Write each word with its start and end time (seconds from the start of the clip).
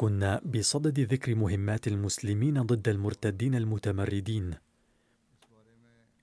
كنا 0.00 0.40
بصدد 0.44 1.00
ذكر 1.00 1.34
مهمات 1.34 1.88
المسلمين 1.88 2.62
ضد 2.62 2.88
المرتدين 2.88 3.54
المتمردين. 3.54 4.54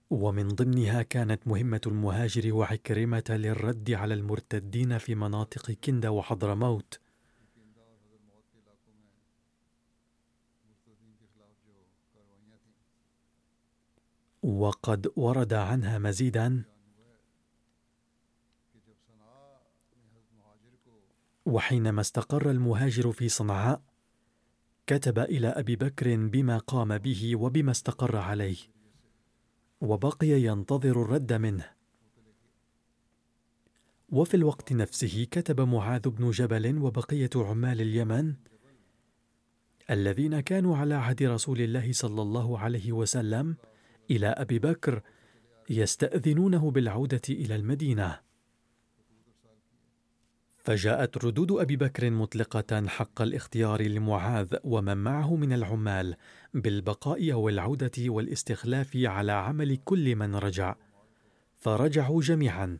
ومن 0.10 0.48
ضمنها 0.48 1.02
كانت 1.02 1.48
مهمة 1.48 1.82
المهاجر 1.88 2.54
وعكرمة 2.54 3.24
للرد 3.30 3.92
على 3.92 4.14
المرتدين 4.14 4.98
في 4.98 5.16
مناطق 5.16 5.72
كندة 5.72 6.12
وحضرموت. 6.12 7.00
وقد 14.44 15.12
ورد 15.16 15.54
عنها 15.54 15.98
مزيدا 16.00 16.64
وحينما 21.48 22.02
استقر 22.02 22.52
المهاجر 22.52 23.12
في 23.12 23.30
صنعاء 23.30 23.82
كتب 24.88 25.20
إلى 25.20 25.48
أبي 25.48 25.76
بكر 25.76 26.16
بما 26.16 26.58
قام 26.58 26.98
به 26.98 27.36
وبما 27.36 27.72
استقر 27.72 28.16
عليه 28.16 28.58
وبقي 29.82 30.28
ينتظر 30.28 31.02
الرد 31.02 31.34
منه. 31.34 31.70
وفي 34.10 34.34
الوقت 34.34 34.74
نفسه 34.74 35.28
كتب 35.32 35.62
معاذ 35.62 36.10
بن 36.10 36.32
جبل 36.32 36.78
وبقية 36.78 37.30
عمال 37.36 37.82
اليمن 37.82 38.34
الذين 39.90 40.40
كانوا 40.40 40.78
على 40.78 40.94
عهد 40.96 41.24
رسول 41.24 41.62
الله 41.62 41.92
صلى 41.92 42.22
الله 42.22 42.60
عليه 42.60 42.92
وسلم 42.92 43.58
إلى 44.12 44.28
أبي 44.28 44.60
بكر 44.60 45.02
يستأذنونه 45.70 46.72
بالعودة 46.72 47.22
إلى 47.30 47.56
المدينة. 47.56 48.27
فجاءت 50.68 51.26
ردود 51.26 51.52
أبي 51.52 51.76
بكر 51.76 52.10
مطلقة 52.10 52.88
حق 52.88 53.22
الاختيار 53.22 53.82
لمعاذ 53.82 54.56
ومن 54.64 54.98
معه 54.98 55.36
من 55.36 55.54
العمال 55.54 56.16
بالبقاء 56.54 57.34
أو 57.34 57.50
العودة 57.50 57.92
والاستخلاف 58.00 58.96
على 58.96 59.32
عمل 59.32 59.78
كل 59.78 60.16
من 60.16 60.36
رجع. 60.36 60.76
فرجعوا 61.58 62.22
جميعا. 62.22 62.80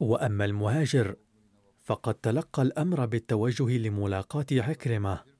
وأما 0.00 0.44
المهاجر 0.44 1.16
فقد 1.84 2.14
تلقى 2.14 2.62
الأمر 2.62 3.06
بالتوجه 3.06 3.78
لملاقاة 3.78 4.46
عكرمة. 4.52 5.31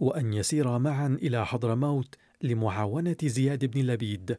وأن 0.00 0.32
يسيرا 0.32 0.78
معا 0.78 1.18
إلى 1.22 1.46
حضرموت 1.46 2.14
لمعاونة 2.42 3.16
زياد 3.24 3.64
بن 3.64 3.80
لبيد 3.80 4.38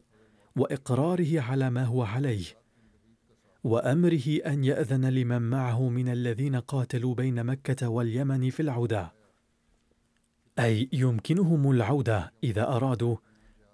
وإقراره 0.56 1.40
على 1.40 1.70
ما 1.70 1.84
هو 1.84 2.02
عليه 2.02 2.44
وأمره 3.64 4.38
أن 4.46 4.64
يأذن 4.64 5.04
لمن 5.04 5.42
معه 5.42 5.88
من 5.88 6.08
الذين 6.08 6.56
قاتلوا 6.56 7.14
بين 7.14 7.44
مكة 7.44 7.88
واليمن 7.88 8.50
في 8.50 8.60
العودة. 8.60 9.12
أي 10.58 10.88
يمكنهم 10.92 11.70
العودة 11.70 12.32
إذا 12.44 12.68
أرادوا 12.68 13.16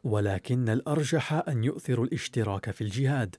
ولكن 0.05 0.69
الأرجح 0.69 1.49
أن 1.49 1.65
يؤثروا 1.65 2.05
الاشتراك 2.05 2.71
في 2.71 2.81
الجهاد 2.81 3.37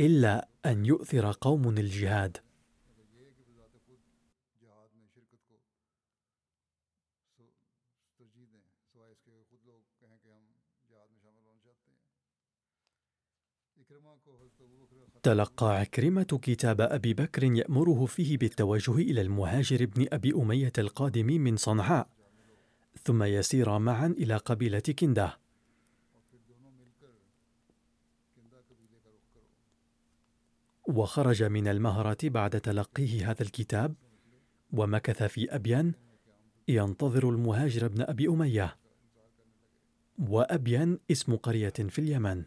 إلا 0.00 0.48
أن 0.66 0.86
يؤثر 0.86 1.32
قوم 1.40 1.68
الجهاد. 1.68 2.36
تلقى 15.28 15.76
عكرمة 15.76 16.38
كتاب 16.42 16.80
أبي 16.80 17.14
بكر 17.14 17.44
يأمره 17.44 18.06
فيه 18.06 18.38
بالتوجه 18.38 18.94
إلى 18.94 19.20
المهاجر 19.20 19.86
بن 19.86 20.06
أبي 20.12 20.34
أمية 20.34 20.72
القادم 20.78 21.26
من 21.26 21.56
صنعاء 21.56 22.08
ثم 23.04 23.22
يسير 23.22 23.78
معا 23.78 24.06
إلى 24.06 24.36
قبيلة 24.36 24.78
كندة 24.78 25.38
وخرج 30.86 31.42
من 31.42 31.68
المهرة 31.68 32.18
بعد 32.24 32.60
تلقيه 32.60 33.30
هذا 33.30 33.42
الكتاب 33.42 33.94
ومكث 34.72 35.22
في 35.22 35.54
أبين 35.54 35.94
ينتظر 36.68 37.30
المهاجر 37.30 37.88
بن 37.88 38.02
أبي 38.02 38.28
أمية. 38.28 38.76
وأبين 40.18 40.98
اسم 41.10 41.36
قرية 41.36 41.68
في 41.68 41.98
اليمن. 41.98 42.44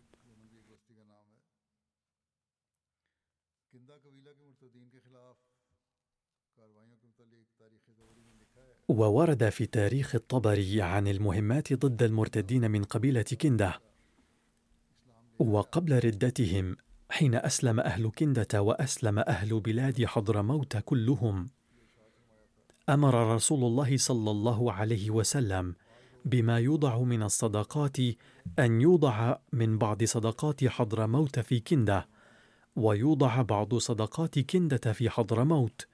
وورد 8.91 9.49
في 9.49 9.65
تاريخ 9.65 10.15
الطبري 10.15 10.81
عن 10.81 11.07
المهمات 11.07 11.73
ضد 11.73 12.03
المرتدين 12.03 12.71
من 12.71 12.83
قبيلة 12.83 13.21
كندة 13.21 13.81
وقبل 15.39 15.95
ردتهم 16.05 16.77
حين 17.09 17.35
أسلم 17.35 17.79
أهل 17.79 18.09
كندة 18.09 18.61
وأسلم 18.61 19.19
أهل 19.19 19.59
بلاد 19.59 20.05
حضرموت 20.05 20.77
كلهم 20.77 21.49
أمر 22.89 23.35
رسول 23.35 23.63
الله 23.63 23.97
صلى 23.97 24.31
الله 24.31 24.73
عليه 24.73 25.11
وسلم 25.11 25.75
بما 26.25 26.59
يوضع 26.59 26.99
من 26.99 27.23
الصدقات 27.23 27.97
أن 28.59 28.81
يوضع 28.81 29.37
من 29.53 29.77
بعض 29.77 30.03
صدقات 30.03 30.65
حضرموت 30.65 31.39
في 31.39 31.59
كندة 31.59 32.07
ويوضع 32.75 33.41
بعض 33.41 33.75
صدقات 33.75 34.39
كندة 34.39 34.93
في 34.93 35.09
حضرموت. 35.09 35.87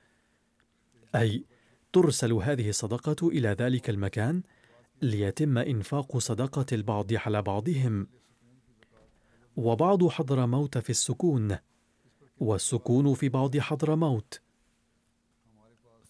أي 1.16 1.46
ترسل 1.94 2.34
هذه 2.34 2.70
الصدقة 2.70 3.28
إلى 3.28 3.50
ذلك 3.50 3.90
المكان 3.90 4.44
ليتم 5.02 5.58
إنفاق 5.58 6.18
صدقة 6.18 6.66
البعض 6.72 7.14
على 7.14 7.42
بعضهم. 7.42 8.08
وبعض 9.56 10.08
حضرموت 10.08 10.78
في 10.78 10.90
السكون 10.90 11.58
والسكون 12.40 13.14
في 13.14 13.30
بعض 13.30 13.58
حضرموت 13.58 14.42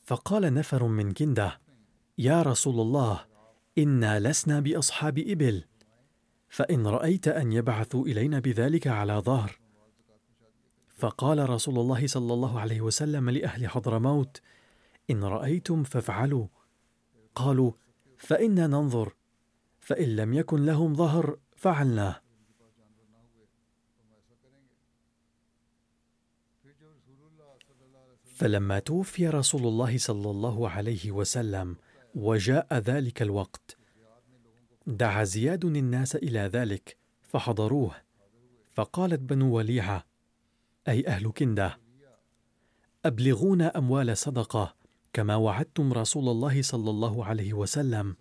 فقال 0.04 0.54
نفر 0.54 0.88
من 0.88 1.14
كنده 1.14 1.60
يا 2.18 2.42
رسول 2.42 2.80
الله 2.80 3.26
إنا 3.78 4.20
لسنا 4.20 4.60
بأصحاب 4.60 5.20
إبل 5.20 5.64
فإن 6.50 6.88
رأيت 6.88 7.28
أن 7.28 7.52
يبعثوا 7.52 8.06
إلينا 8.06 8.40
بذلك 8.40 8.88
على 8.88 9.14
ظهر. 9.14 9.60
فقال 10.98 11.50
رسول 11.50 11.80
الله 11.80 12.08
صلى 12.08 12.34
الله 12.34 12.60
عليه 12.60 12.82
وسلم 12.82 13.30
لأهل 13.30 13.68
حضرموت 13.68 14.42
إن 15.10 15.24
رأيتم 15.24 15.84
فافعلوا. 15.84 16.48
قالوا 17.36 17.72
فإنا 18.18 18.68
ننظر. 18.68 19.14
فإن 19.80 20.16
لم 20.16 20.34
يكن 20.34 20.66
لهم 20.66 20.94
ظهر 20.96 21.38
فعلناه. 21.56 22.22
فلما 28.26 28.80
توفي 28.80 29.30
رسول 29.30 29.62
الله 29.62 29.98
صلى 29.98 30.30
الله 30.32 30.70
عليه 30.70 31.12
وسلم 31.12 31.78
وجاء 32.16 32.74
ذلك 32.74 33.22
الوقت 33.22 33.78
دعا 34.88 35.24
زياد 35.24 35.66
الناس 35.66 36.16
إلى 36.16 36.40
ذلك 36.40 36.98
فحضروه. 37.22 37.96
فقالت 38.74 39.20
بنو 39.20 39.56
وليعة 39.56 40.06
أي 40.88 41.08
أهل 41.08 41.32
كنده 41.32 41.80
أبلغونا 43.06 43.78
أموال 43.78 44.18
صدقة. 44.18 44.77
كما 45.18 45.36
وعدتم 45.36 45.94
رسول 45.94 46.30
الله 46.30 46.62
صلى 46.62 46.90
الله 46.90 47.26
عليه 47.26 47.54
وسلم. 47.54 48.16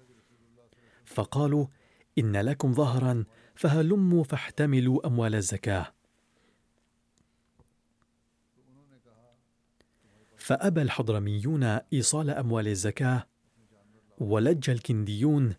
فقالوا 1.05 1.67
إن 2.19 2.37
لكم 2.37 2.73
ظهرا 2.73 3.25
فهلموا 3.55 4.25
فاحتملوا 4.25 5.07
أموال 5.07 5.35
الزكاة. 5.35 5.93
فأبى 10.37 10.83
الحضرميون 10.83 11.63
إيصال 11.93 12.31
أموال 12.31 12.69
الزكاة 12.69 13.27
ولج 14.19 14.71
الكنديون 14.71 15.55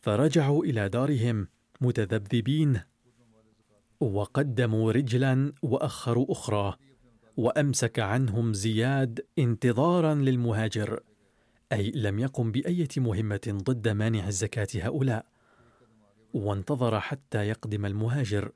فرجعوا 0.00 0.64
إلى 0.64 0.88
دارهم 0.88 1.48
متذبذبين 1.80 2.80
وقدموا 4.00 4.92
رجلا 4.92 5.52
وأخروا 5.62 6.32
أخرى. 6.32 6.76
وأمسك 7.36 7.98
عنهم 7.98 8.52
زياد 8.52 9.26
انتظارا 9.38 10.14
للمهاجر 10.14 11.00
أي 11.72 11.90
لم 11.94 12.18
يقم 12.18 12.52
بايه 12.52 12.88
مهمة 12.96 13.40
ضد 13.48 13.88
مانع 13.88 14.28
الزكاة 14.28 14.68
هؤلاء. 14.74 15.26
وانتظر 16.34 17.00
حتى 17.00 17.48
يقدم 17.48 17.86
المهاجر. 17.86 18.52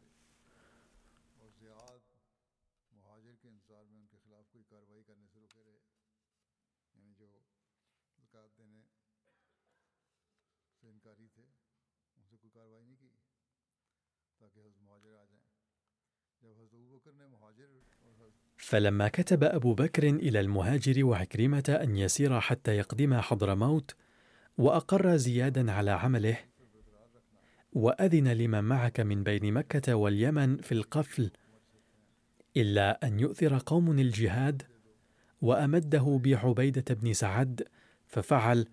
فلما 18.67 19.09
كتب 19.09 19.45
أبو 19.45 19.75
بكر 19.75 20.09
إلى 20.09 20.41
المهاجر 20.41 21.05
وعكرمة 21.05 21.79
أن 21.83 21.97
يسير 21.97 22.41
حتى 22.41 22.77
يقدم 22.77 23.15
حضرموت 23.21 23.95
وأقر 24.59 25.17
زيادا 25.17 25.73
على 25.73 25.91
عمله 25.91 26.39
وأذن 27.73 28.29
لمن 28.29 28.65
معك 28.65 29.01
من 29.01 29.23
بين 29.23 29.53
مكة 29.53 29.95
واليمن 29.95 30.57
في 30.57 30.73
القفل 30.73 31.31
إلا 32.57 33.07
أن 33.07 33.21
يؤثر 33.21 33.59
قوم 33.67 33.99
الجهاد 33.99 34.63
وأمده 35.41 36.21
بعبيدة 36.25 36.95
بن 36.95 37.13
سعد 37.13 37.69
ففعل 38.07 38.69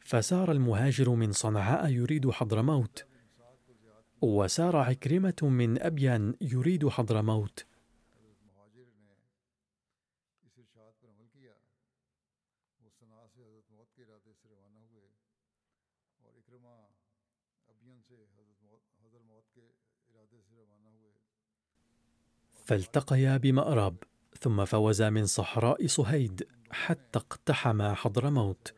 فسار 0.00 0.52
المهاجر 0.52 1.10
من 1.10 1.32
صنعاء 1.32 1.90
يريد 1.90 2.30
حضرموت 2.30 3.04
وسار 4.20 4.76
عكرمة 4.76 5.38
من 5.42 5.82
أبين 5.82 6.34
يريد 6.40 6.88
حضرموت 6.88 7.64
فالتقيا 22.64 23.36
بمأرب 23.36 23.96
ثم 24.40 24.64
فوزا 24.64 25.10
من 25.10 25.26
صحراء 25.26 25.86
صهيد 25.86 26.48
حتى 26.70 27.18
اقتحما 27.18 27.94
حضرموت 27.94 28.74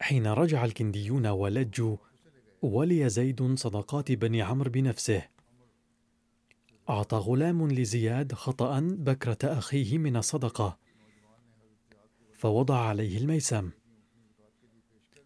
حين 0.00 0.26
رجع 0.26 0.64
الكنديون 0.64 1.26
ولجوا 1.26 1.96
ولي 2.62 3.08
زيد 3.08 3.54
صدقات 3.54 4.12
بني 4.12 4.42
عمرو 4.42 4.70
بنفسه. 4.70 5.28
أعطى 6.90 7.16
غلام 7.16 7.70
لزياد 7.70 8.32
خطأ 8.32 8.80
بكرة 8.80 9.38
أخيه 9.44 9.98
من 9.98 10.16
الصدقة 10.16 10.78
فوضع 12.32 12.76
عليه 12.76 13.18
الميسم. 13.18 13.70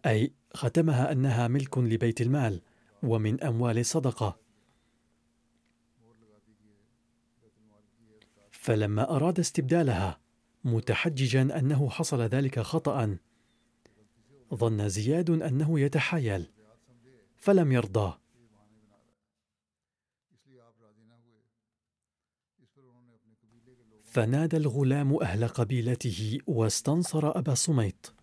أي 0.07 0.33
ختمها 0.55 1.13
أنها 1.13 1.49
ملك 1.49 1.79
لبيت 1.79 2.21
المال 2.21 2.61
ومن 3.03 3.43
أموال 3.43 3.79
الصدقة 3.79 4.39
فلما 8.51 9.17
أراد 9.17 9.39
استبدالها 9.39 10.21
متحججا 10.65 11.59
أنه 11.59 11.91
حصل 11.91 12.21
ذلك 12.21 12.61
خطأ 12.61 13.17
ظن 14.55 14.89
زياد 14.89 15.31
أنه 15.31 15.81
يتحايل 15.81 16.51
فلم 17.37 17.73
يرضى. 17.73 18.19
فنادى 24.05 24.57
الغلام 24.57 25.23
أهل 25.23 25.49
قبيلته 25.49 26.39
واستنصر 26.47 27.39
أبا 27.39 27.55
صميط. 27.55 28.22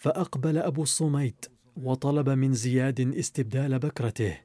فأقبل 0.00 0.58
أبو 0.58 0.82
الصميت 0.82 1.46
وطلب 1.76 2.28
من 2.28 2.54
زياد 2.54 3.00
استبدال 3.00 3.78
بكرته. 3.78 4.38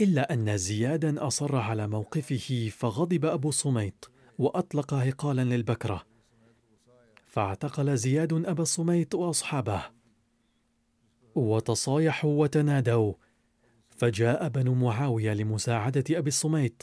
إلا 0.00 0.32
أن 0.32 0.56
زيادا 0.56 1.26
أصر 1.26 1.56
على 1.56 1.88
موقفه 1.88 2.70
فغضب 2.72 3.24
أبو 3.24 3.48
الصميت 3.48 4.04
وأطلق 4.38 4.94
عقالا 4.94 5.44
للبكرة. 5.44 6.06
فاعتقل 7.26 7.96
زياد 7.96 8.32
أبا 8.32 8.62
الصميت 8.62 9.14
وأصحابه. 9.14 9.82
وتصايحوا 11.34 12.42
وتنادوا. 12.42 13.12
فجاء 13.90 14.48
بنو 14.48 14.74
معاوية 14.74 15.32
لمساعدة 15.32 16.04
أبي 16.10 16.28
الصميت 16.28 16.82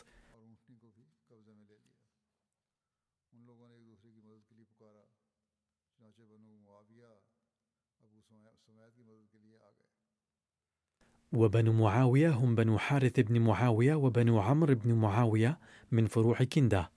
وبنو 11.33 11.73
معاوية 11.73 12.29
هم 12.29 12.55
بنو 12.55 12.77
حارث 12.77 13.19
بن 13.19 13.39
معاوية 13.39 13.95
وبنو 13.95 14.39
عمرو 14.39 14.75
بن 14.75 14.93
معاوية 14.93 15.59
من 15.91 16.05
فروع 16.05 16.37
كندة 16.43 16.91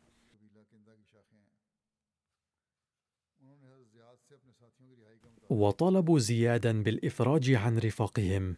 وطلبوا 5.50 6.18
زيادا 6.18 6.82
بالإفراج 6.82 7.52
عن 7.52 7.78
رفاقهم 7.78 8.56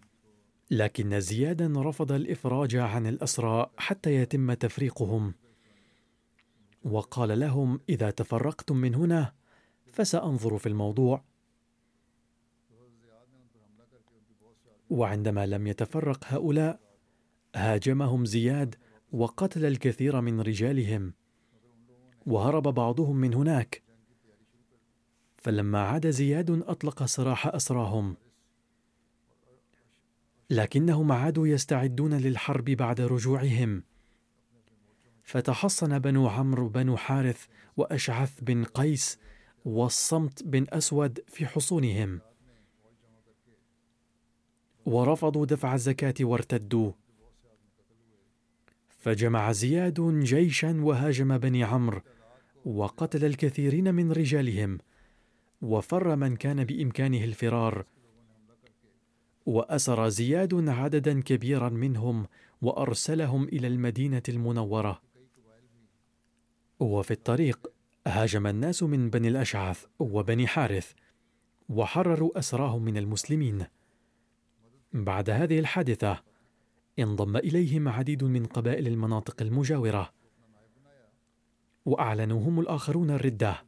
لكن 0.70 1.20
زيادا 1.20 1.72
رفض 1.76 2.12
الإفراج 2.12 2.76
عن 2.76 3.06
الأسرى 3.06 3.70
حتى 3.76 4.14
يتم 4.14 4.52
تفريقهم. 4.52 5.34
وقال 6.84 7.40
لهم 7.40 7.80
إذا 7.88 8.10
تفرقتم 8.10 8.76
من 8.76 8.94
هنا 8.94 9.32
فسأنظر 9.92 10.58
في 10.58 10.68
الموضوع 10.68 11.24
وعندما 14.90 15.46
لم 15.46 15.66
يتفرق 15.66 16.24
هؤلاء 16.24 16.80
هاجمهم 17.56 18.24
زياد 18.24 18.74
وقتل 19.12 19.64
الكثير 19.64 20.20
من 20.20 20.40
رجالهم 20.40 21.14
وهرب 22.26 22.62
بعضهم 22.62 23.16
من 23.16 23.34
هناك. 23.34 23.82
فلما 25.36 25.80
عاد 25.80 26.10
زياد 26.10 26.50
أطلق 26.50 27.04
سراح 27.04 27.46
أسراهم. 27.46 28.16
لكنهم 30.50 31.12
عادوا 31.12 31.48
يستعدون 31.48 32.14
للحرب 32.14 32.64
بعد 32.64 33.00
رجوعهم. 33.00 33.82
فتحصن 35.22 35.98
بنو 35.98 36.28
عمرو 36.28 36.68
بنو 36.68 36.96
حارث 36.96 37.46
وأشعث 37.76 38.40
بن 38.40 38.64
قيس 38.64 39.18
والصمت 39.64 40.42
بن 40.42 40.66
أسود 40.68 41.20
في 41.26 41.46
حصونهم. 41.46 42.20
ورفضوا 44.88 45.46
دفع 45.46 45.74
الزكاة 45.74 46.14
وارتدوا. 46.20 46.92
فجمع 48.88 49.52
زياد 49.52 50.00
جيشا 50.20 50.80
وهاجم 50.80 51.38
بني 51.38 51.64
عمرو 51.64 52.00
وقتل 52.64 53.24
الكثيرين 53.24 53.94
من 53.94 54.12
رجالهم 54.12 54.78
وفر 55.62 56.16
من 56.16 56.36
كان 56.36 56.64
بإمكانه 56.64 57.24
الفرار. 57.24 57.86
وأسر 59.46 60.08
زياد 60.08 60.68
عددا 60.68 61.20
كبيرا 61.20 61.68
منهم 61.68 62.26
وأرسلهم 62.62 63.44
إلى 63.44 63.66
المدينة 63.66 64.22
المنورة. 64.28 65.02
وفي 66.80 67.10
الطريق 67.10 67.72
هاجم 68.06 68.46
الناس 68.46 68.82
من 68.82 69.10
بني 69.10 69.28
الأشعث 69.28 69.84
وبني 69.98 70.46
حارث 70.46 70.92
وحرروا 71.68 72.38
أسراهم 72.38 72.82
من 72.82 72.96
المسلمين. 72.96 73.66
بعد 74.92 75.30
هذه 75.30 75.58
الحادثة 75.58 76.22
انضم 76.98 77.36
إليهم 77.36 77.88
عديد 77.88 78.24
من 78.24 78.46
قبائل 78.46 78.86
المناطق 78.86 79.42
المجاورة. 79.42 80.12
واعلنوا 81.84 82.40
هم 82.40 82.60
الآخرون 82.60 83.10
الردة. 83.10 83.64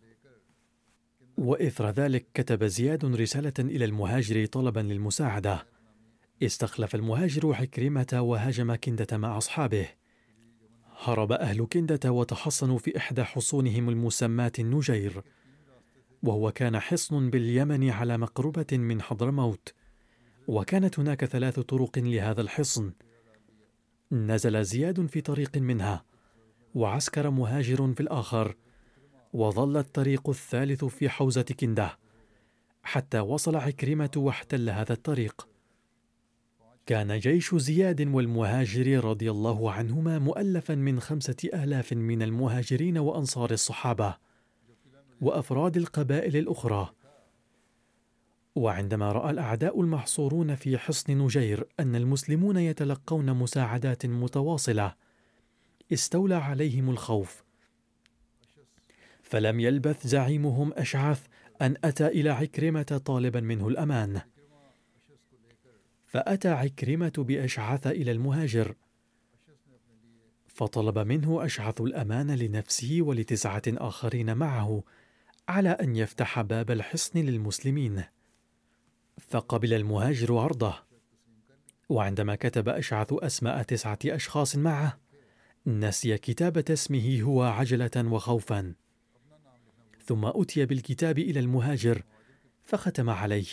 وإثر 1.38 1.90
ذلك 1.90 2.26
كتب 2.34 2.64
زياد 2.64 3.04
رسالة 3.04 3.52
إلى 3.58 3.84
المهاجر 3.84 4.46
طلبا 4.46 4.80
للمساعدة. 4.80 5.66
استخلف 6.42 6.94
المهاجر 6.94 7.54
حكرمة 7.54 8.18
وهاجم 8.20 8.74
كندة 8.74 9.18
مع 9.18 9.38
أصحابه. 9.38 9.88
هرب 10.98 11.32
أهل 11.32 11.66
كندة 11.66 12.12
وتحصنوا 12.12 12.78
في 12.78 12.96
إحدى 12.96 13.24
حصونهم 13.24 13.88
المسماة 13.88 14.52
النجير. 14.58 15.22
وهو 16.22 16.52
كان 16.52 16.78
حصن 16.78 17.30
باليمن 17.30 17.90
على 17.90 18.18
مقربة 18.18 18.66
من 18.78 19.02
حضرموت. 19.02 19.74
وكانت 20.50 20.98
هناك 20.98 21.24
ثلاث 21.24 21.60
طرق 21.60 21.98
لهذا 21.98 22.40
الحصن. 22.40 22.92
نزل 24.12 24.64
زياد 24.64 25.06
في 25.06 25.20
طريق 25.20 25.56
منها 25.56 26.04
وعسكر 26.74 27.30
مهاجر 27.30 27.92
في 27.94 28.00
الآخر 28.00 28.56
وظل 29.32 29.76
الطريق 29.76 30.28
الثالث 30.28 30.84
في 30.84 31.08
حوزة 31.08 31.42
كنده 31.42 31.98
حتى 32.82 33.20
وصل 33.20 33.56
عكرمة 33.56 34.10
واحتل 34.16 34.70
هذا 34.70 34.92
الطريق. 34.92 35.48
كان 36.86 37.18
جيش 37.18 37.54
زياد 37.54 38.08
والمهاجر 38.08 39.04
رضي 39.04 39.30
الله 39.30 39.72
عنهما 39.72 40.18
مؤلفا 40.18 40.74
من 40.74 41.00
خمسة 41.00 41.36
آلاف 41.44 41.92
من 41.92 42.22
المهاجرين 42.22 42.98
وأنصار 42.98 43.50
الصحابة 43.50 44.16
وأفراد 45.20 45.76
القبائل 45.76 46.36
الأخرى. 46.36 46.99
وعندما 48.54 49.12
رأى 49.12 49.30
الأعداء 49.30 49.80
المحصورون 49.80 50.54
في 50.54 50.78
حصن 50.78 51.18
نجير 51.18 51.66
أن 51.80 51.96
المسلمون 51.96 52.56
يتلقون 52.56 53.34
مساعدات 53.34 54.06
متواصلة 54.06 54.94
استولى 55.92 56.34
عليهم 56.34 56.90
الخوف. 56.90 57.44
فلم 59.22 59.60
يلبث 59.60 60.06
زعيمهم 60.06 60.72
أشعث 60.72 61.26
أن 61.62 61.76
أتى 61.84 62.06
إلى 62.06 62.30
عكرمة 62.30 63.00
طالبا 63.04 63.40
منه 63.40 63.68
الأمان. 63.68 64.20
فأتى 66.06 66.48
عكرمة 66.48 67.12
بأشعث 67.18 67.86
إلى 67.86 68.12
المهاجر 68.12 68.74
فطلب 70.48 70.98
منه 70.98 71.44
أشعث 71.44 71.80
الأمان 71.80 72.30
لنفسه 72.30 72.98
ولتسعة 73.00 73.62
آخرين 73.68 74.36
معه 74.36 74.82
على 75.48 75.68
أن 75.68 75.96
يفتح 75.96 76.40
باب 76.40 76.70
الحصن 76.70 77.18
للمسلمين. 77.18 78.04
فقبل 79.28 79.74
المهاجر 79.74 80.38
عرضه. 80.38 80.74
وعندما 81.88 82.34
كتب 82.34 82.68
أشعث 82.68 83.12
أسماء 83.12 83.62
تسعة 83.62 83.98
أشخاص 84.06 84.56
معه 84.56 84.98
نسي 85.66 86.18
كتابه 86.18 86.64
اسمه 86.70 87.20
هو 87.22 87.42
عجلة 87.42 87.90
وخوفا. 87.96 88.74
ثم 90.04 90.24
أتي 90.24 90.66
بالكتاب 90.66 91.18
إلى 91.18 91.40
المهاجر 91.40 92.02
فختم 92.64 93.10
عليه. 93.10 93.46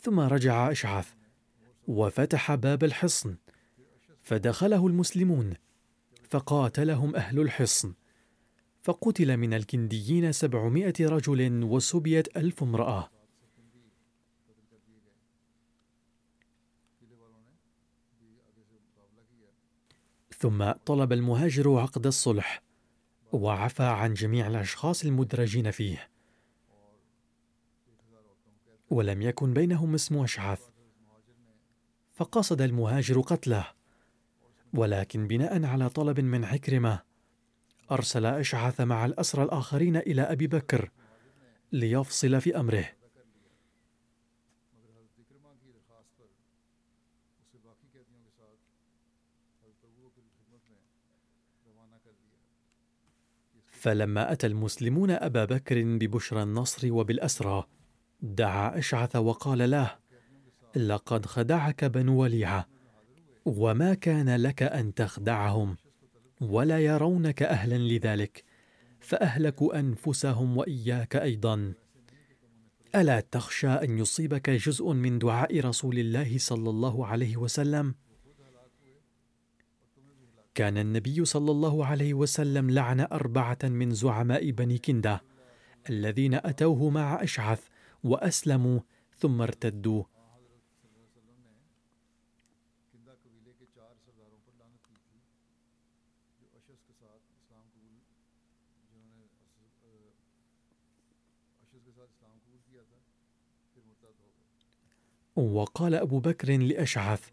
ثم 0.00 0.20
رجع 0.20 0.70
أشعث 0.70 1.08
وفتح 1.88 2.54
باب 2.54 2.84
الحصن 2.84 3.36
فدخله 4.22 4.86
المسلمون 4.86 5.54
فقاتلهم 6.30 7.16
أهل 7.16 7.40
الحصن. 7.40 7.94
فقتل 8.82 9.36
من 9.36 9.54
الكنديين 9.54 10.32
سبعمائة 10.32 10.94
رجل 11.00 11.64
وسبيت 11.64 12.36
ألف 12.36 12.62
امرأة. 12.62 13.10
ثم 20.42 20.72
طلب 20.72 21.12
المهاجر 21.12 21.78
عقد 21.78 22.06
الصلح 22.06 22.62
وعفى 23.32 23.82
عن 23.82 24.14
جميع 24.14 24.46
الأشخاص 24.46 25.04
المدرجين 25.04 25.70
فيه. 25.70 26.10
ولم 28.90 29.22
يكن 29.22 29.52
بينهم 29.52 29.94
اسم 29.94 30.18
أشعث 30.18 30.60
فقصد 32.12 32.62
المهاجر 32.62 33.20
قتله. 33.20 33.66
ولكن 34.74 35.26
بناء 35.26 35.64
على 35.64 35.88
طلب 35.88 36.20
من 36.20 36.44
عكرمة 36.44 37.02
أرسل 37.90 38.26
أشعث 38.26 38.80
مع 38.80 39.04
الأسرى 39.04 39.42
الآخرين 39.42 39.96
إلى 39.96 40.22
أبي 40.22 40.46
بكر 40.46 40.90
ليفصل 41.72 42.40
في 42.40 42.56
أمره. 42.60 43.01
فلما 53.82 54.32
أتى 54.32 54.46
المسلمون 54.46 55.10
أبا 55.10 55.44
بكر 55.44 55.82
ببشرى 55.82 56.42
النصر 56.42 56.92
وبالأسرى 56.92 57.64
دعا 58.20 58.78
أشعث 58.78 59.16
وقال 59.16 59.70
له 59.70 59.94
لقد 60.76 61.26
خدعك 61.26 61.84
بنو 61.84 62.22
وليعة 62.22 62.68
وما 63.44 63.94
كان 63.94 64.36
لك 64.36 64.62
أن 64.62 64.94
تخدعهم 64.94 65.76
ولا 66.40 66.78
يرونك 66.78 67.42
أهلا 67.42 67.78
لذلك 67.78 68.44
فأهلكوا 69.00 69.78
أنفسهم 69.78 70.56
وإياك 70.56 71.16
أيضا 71.16 71.72
ألا 72.94 73.20
تخشى 73.20 73.68
أن 73.68 73.98
يصيبك 73.98 74.50
جزء 74.50 74.92
من 74.92 75.18
دعاء 75.18 75.60
رسول 75.60 75.98
الله 75.98 76.38
صلى 76.38 76.70
الله 76.70 77.06
عليه 77.06 77.36
وسلم؟ 77.36 77.94
كان 80.54 80.78
النبي 80.78 81.24
صلى 81.24 81.50
الله 81.50 81.86
عليه 81.86 82.14
وسلم 82.14 82.70
لعن 82.70 83.00
أربعة 83.00 83.58
من 83.64 83.94
زعماء 83.94 84.50
بني 84.50 84.78
كندة 84.78 85.22
الذين 85.90 86.34
أتوه 86.34 86.90
مع 86.90 87.22
أشعث 87.22 87.66
وأسلموا 88.04 88.80
ثم 89.18 89.42
ارتدوا 89.42 90.04
وقال 105.36 105.94
أبو 105.94 106.20
بكر 106.20 106.56
لأشعث 106.56 107.28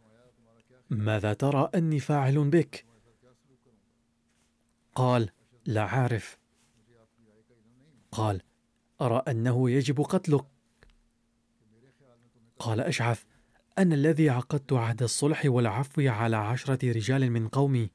ماذا 0.90 1.34
ترى 1.34 1.70
أني 1.76 2.00
فاعل 2.00 2.50
بك؟ 2.50 2.89
قال 5.00 5.30
لا 5.66 5.82
عارف. 5.82 6.38
قال 8.12 8.42
أرى 9.02 9.24
أنه 9.28 9.70
يجب 9.70 10.02
قتلك. 10.02 10.46
قال 12.60 12.80
أشعث 12.80 13.24
أنا 13.78 13.96
الذي 13.96 14.30
عقدت 14.30 14.74
عهد 14.74 15.04
الصلح 15.04 15.46
والعفو 15.46 16.02
على 16.02 16.36
عشرة 16.36 16.92
رجال 16.92 17.32
من 17.32 17.48
قومي. 17.48 17.90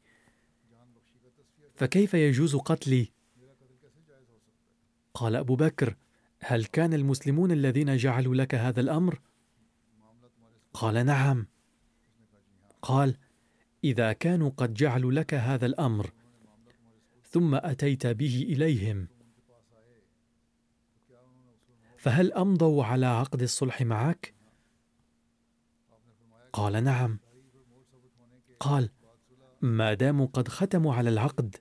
فكيف 1.74 2.14
يجوز 2.14 2.56
قتلي؟ 2.56 3.12
قال 5.14 5.36
أبو 5.36 5.56
بكر 5.56 5.96
هل 6.40 6.64
كان 6.64 6.94
المسلمون 6.94 7.52
الذين 7.52 7.96
جعلوا 7.96 8.34
لك 8.34 8.54
هذا 8.54 8.80
الأمر؟ 8.80 9.20
قال 10.72 11.06
نعم. 11.06 11.46
قال 12.82 13.16
إذا 13.84 14.12
كانوا 14.12 14.50
قد 14.56 14.74
جعلوا 14.74 15.12
لك 15.12 15.34
هذا 15.34 15.66
الأمر 15.66 16.12
ثم 17.34 17.54
أتيت 17.54 18.06
به 18.06 18.46
إليهم. 18.48 19.08
فهل 21.98 22.32
أمضوا 22.32 22.84
على 22.84 23.06
عقد 23.06 23.42
الصلح 23.42 23.82
معك؟ 23.82 24.34
قال 26.52 26.84
نعم. 26.84 27.18
قال 28.60 28.90
ما 29.62 29.94
داموا 29.94 30.26
قد 30.26 30.48
ختموا 30.48 30.94
على 30.94 31.10
العقد 31.10 31.56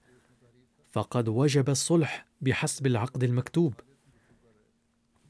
فقد 0.92 1.27
وجب 1.27 1.70
الصلح 1.70 2.25
بحسب 2.42 2.88
العقد 2.88 3.24
المكتوب. 3.24 3.74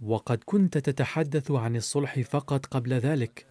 وقد 0.01 0.43
كنت 0.45 0.77
تتحدث 0.77 1.51
عن 1.51 1.75
الصلح 1.75 2.19
فقط 2.19 2.65
قبل 2.65 2.93
ذلك. 2.93 3.47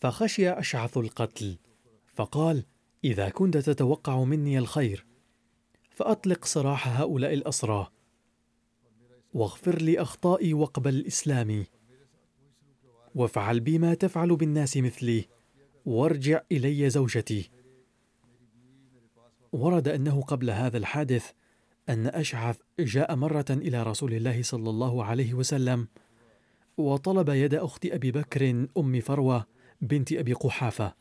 فخشي 0.00 0.50
أشعث 0.50 0.96
القتل 0.96 1.58
فقال 2.06 2.64
إذا 3.04 3.28
كنت 3.28 3.56
تتوقع 3.56 4.24
مني 4.24 4.58
الخير 4.58 5.06
فأطلق 5.90 6.44
سراح 6.44 7.00
هؤلاء 7.00 7.34
الأسرى. 7.34 7.86
واغفر 9.34 9.82
لي 9.82 9.98
أخطائي 9.98 10.54
واقبل 10.54 11.06
إسلامي 11.06 11.66
وافعل 13.14 13.60
بي 13.60 13.78
ما 13.78 13.94
تفعل 13.94 14.36
بالناس 14.36 14.76
مثلي. 14.76 15.24
وارجع 15.86 16.40
إلي 16.52 16.90
زوجتي. 16.90 17.50
ورد 19.52 19.88
أنه 19.88 20.22
قبل 20.22 20.50
هذا 20.50 20.78
الحادث 20.78 21.30
أن 21.88 22.06
أشعث 22.06 22.58
جاء 22.78 23.16
مرة 23.16 23.44
إلى 23.50 23.82
رسول 23.82 24.14
الله 24.14 24.42
صلى 24.42 24.70
الله 24.70 25.04
عليه 25.04 25.34
وسلم 25.34 25.88
وطلب 26.76 27.28
يد 27.28 27.54
أخت 27.54 27.86
أبي 27.86 28.10
بكر 28.10 28.66
أم 28.78 29.00
فروة 29.00 29.46
بنت 29.80 30.12
أبي 30.12 30.32
قحافة. 30.32 30.94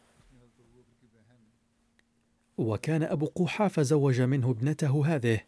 وكان 2.57 3.03
أبو 3.03 3.25
قحافة 3.25 3.81
زوج 3.81 4.21
منه 4.21 4.49
ابنته 4.49 5.15
هذه 5.15 5.39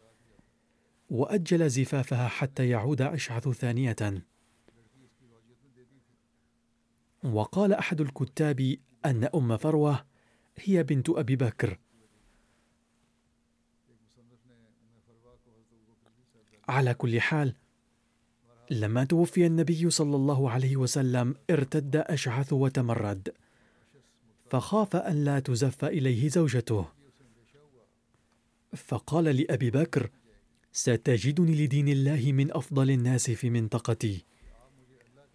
وأجل 1.09 1.69
زفافها 1.69 2.27
حتى 2.27 2.69
يعود 2.69 3.01
أشعث 3.01 3.49
ثانية. 3.49 3.95
وقال 7.23 7.73
أحد 7.73 8.01
الكتاب 8.01 8.75
أن 9.05 9.29
أم 9.35 9.57
فروة 9.57 10.05
هي 10.57 10.83
بنت 10.83 11.09
أبي 11.09 11.35
بكر. 11.35 11.79
على 16.69 16.93
كل 16.93 17.21
حال 17.21 17.55
لما 18.71 19.03
توفي 19.03 19.45
النبي 19.45 19.89
صلى 19.89 20.15
الله 20.15 20.51
عليه 20.51 20.77
وسلم 20.77 21.35
ارتد 21.49 21.95
أشعث 21.95 22.53
وتمرد 22.53 23.33
فخاف 24.49 24.95
أن 24.95 25.23
لا 25.23 25.39
تزف 25.39 25.85
إليه 25.85 26.29
زوجته. 26.29 26.98
فقال 28.75 29.23
لأبي 29.23 29.71
بكر 29.71 30.09
ستجدني 30.71 31.65
لدين 31.65 31.87
الله 31.87 32.31
من 32.31 32.51
أفضل 32.51 32.91
الناس 32.91 33.31
في 33.31 33.49
منطقتي. 33.49 34.25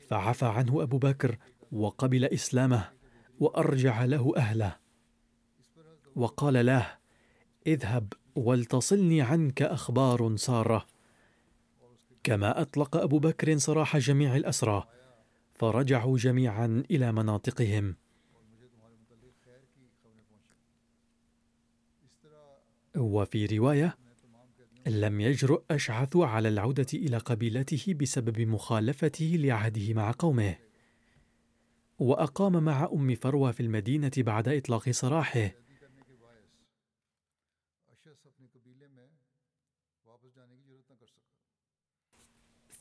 فعفى 0.09 0.47
عنه 0.47 0.83
أبو 0.83 0.99
بكر 0.99 1.39
وقبل 1.73 2.25
إسلامه 2.25 2.91
وأرجع 3.41 4.05
له 4.05 4.33
أهله. 4.37 4.77
وقال 6.17 6.67
له 6.67 6.99
اذهب 7.67 8.13
ولتصلني 8.35 9.23
عنك 9.23 9.63
أخبار 9.63 10.37
سارة. 10.37 10.87
كما 12.23 12.61
أطلق 12.61 12.97
أبو 12.97 13.19
بكر 13.19 13.59
سراح 13.59 13.97
جميع 13.97 14.37
الأسرى 14.37 14.85
فرجعوا 15.55 16.19
جميعا 16.19 16.83
إلى 16.91 17.13
مناطقهم. 17.13 17.97
وفي 22.97 23.47
رواية 23.47 23.97
لم 24.87 25.21
يجرؤ 25.21 25.63
أشعث 25.71 26.17
على 26.17 26.49
العودة 26.49 26.87
إلى 26.95 27.19
قبيلته 27.19 27.95
بسبب 27.95 28.41
مخالفته 28.41 29.37
لعهده 29.39 29.95
مع 29.95 30.15
قومه. 30.19 30.57
وأقام 31.99 32.65
مع 32.65 32.89
أم 32.93 33.15
فروة 33.15 33.53
في 33.53 33.61
المدينة 33.63 34.13
بعد 34.19 34.49
إطلاق 34.49 34.91
سراحه. 34.91 35.51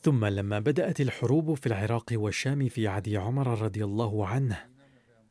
ثم 0.02 0.26
لما 0.26 0.60
بدأت 0.60 1.02
الحروب 1.02 1.54
في 1.54 1.68
العراق 1.68 2.06
والشام 2.14 2.70
في 2.70 2.88
عهد 2.88 3.10
عمر 3.10 3.62
رضي 3.62 3.84
الله 3.84 4.28
عنه 4.28 4.70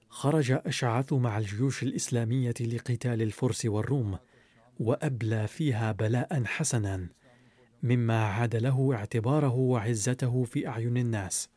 خرج 0.08 0.50
أشعث 0.52 1.12
مع 1.12 1.38
الجيوش 1.38 1.82
الإسلامية 1.82 2.54
لقتال 2.60 3.22
الفرس 3.22 3.66
والروم. 3.66 4.18
وأبلى 4.80 5.46
فيها 5.48 5.92
بلاء 5.92 6.44
حسنا 6.44 7.08
مما 7.82 8.24
عاد 8.24 8.56
له 8.56 8.94
اعتباره 8.94 9.54
وعزته 9.54 10.44
في 10.44 10.68
أعين 10.68 10.96
الناس. 10.96 11.48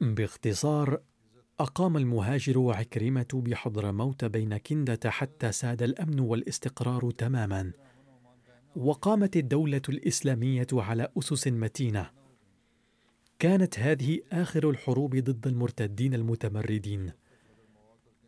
باختصار 0.00 1.00
أقام 1.60 1.96
المهاجر 1.96 2.58
وعكرمة 2.58 3.26
بحضرموت 3.34 4.24
بين 4.24 4.56
كندة 4.56 5.10
حتى 5.10 5.52
ساد 5.52 5.82
الأمن 5.82 6.20
والاستقرار 6.20 7.10
تماما 7.10 7.72
وقامت 8.76 9.36
الدولة 9.36 9.82
الإسلامية 9.88 10.66
على 10.72 11.08
أسس 11.18 11.48
متينة. 11.48 12.10
كانت 13.38 13.78
هذه 13.78 14.20
آخر 14.32 14.70
الحروب 14.70 15.16
ضد 15.16 15.46
المرتدين 15.46 16.14
المتمردين. 16.14 17.12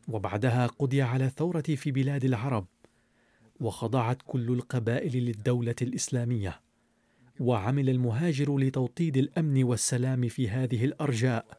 وبعدها 0.08 0.66
قضي 0.66 1.02
على 1.02 1.24
الثورة 1.24 1.60
في 1.60 1.92
بلاد 1.92 2.24
العرب 2.24 2.66
وخضعت 3.60 4.18
كل 4.26 4.52
القبائل 4.52 5.24
للدولة 5.24 5.74
الإسلامية 5.82 6.60
وعمل 7.40 7.90
المهاجر 7.90 8.58
لتوطيد 8.58 9.16
الأمن 9.16 9.64
والسلام 9.64 10.28
في 10.28 10.48
هذه 10.48 10.84
الأرجاء 10.84 11.58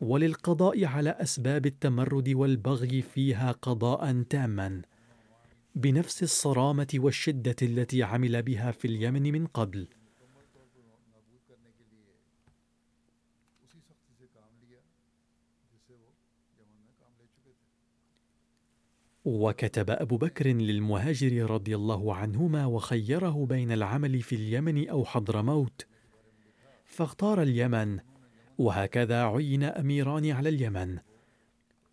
وللقضاء 0.00 0.84
على 0.84 1.10
أسباب 1.10 1.66
التمرد 1.66 2.28
والبغي 2.28 3.02
فيها 3.02 3.52
قضاء 3.52 4.22
تاما 4.22 4.82
بنفس 5.74 6.22
الصرامة 6.22 6.88
والشدة 6.94 7.56
التي 7.62 8.02
عمل 8.02 8.42
بها 8.42 8.70
في 8.70 8.84
اليمن 8.84 9.32
من 9.32 9.46
قبل. 9.46 9.88
وكتب 19.26 19.90
أبو 19.90 20.16
بكر 20.16 20.46
للمهاجر 20.46 21.50
رضي 21.50 21.76
الله 21.76 22.14
عنهما 22.14 22.66
وخيره 22.66 23.46
بين 23.46 23.72
العمل 23.72 24.22
في 24.22 24.34
اليمن 24.34 24.88
أو 24.88 25.04
حضرموت 25.04 25.86
فاختار 26.84 27.42
اليمن 27.42 27.98
وهكذا 28.58 29.24
عين 29.24 29.62
أميران 29.62 30.30
على 30.30 30.48
اليمن. 30.48 30.98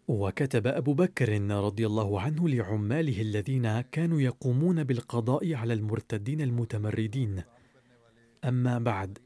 وكتب 0.07 0.67
أبو 0.67 0.93
بكر 0.93 1.41
رضي 1.51 1.85
الله 1.85 2.21
عنه 2.21 2.49
لعماله 2.49 3.21
الذين 3.21 3.81
كانوا 3.81 4.21
يقومون 4.21 4.83
بالقضاء 4.83 5.53
على 5.53 5.73
المرتدين 5.73 6.41
المتمردين. 6.41 7.43
أما 8.43 8.79
بعد 8.79 9.17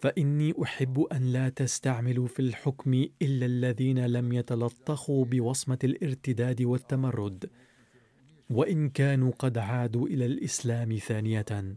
فإني 0.00 0.54
أحب 0.62 1.00
أن 1.00 1.32
لا 1.32 1.48
تستعملوا 1.48 2.26
في 2.26 2.40
الحكم 2.40 3.06
إلا 3.22 3.46
الذين 3.46 4.06
لم 4.06 4.32
يتلطخوا 4.32 5.24
بوصمة 5.24 5.78
الارتداد 5.84 6.62
والتمرد. 6.62 7.50
وإن 8.50 8.88
كانوا 8.88 9.32
قد 9.38 9.58
عادوا 9.58 10.08
إلى 10.08 10.26
الإسلام 10.26 10.96
ثانية. 10.96 11.76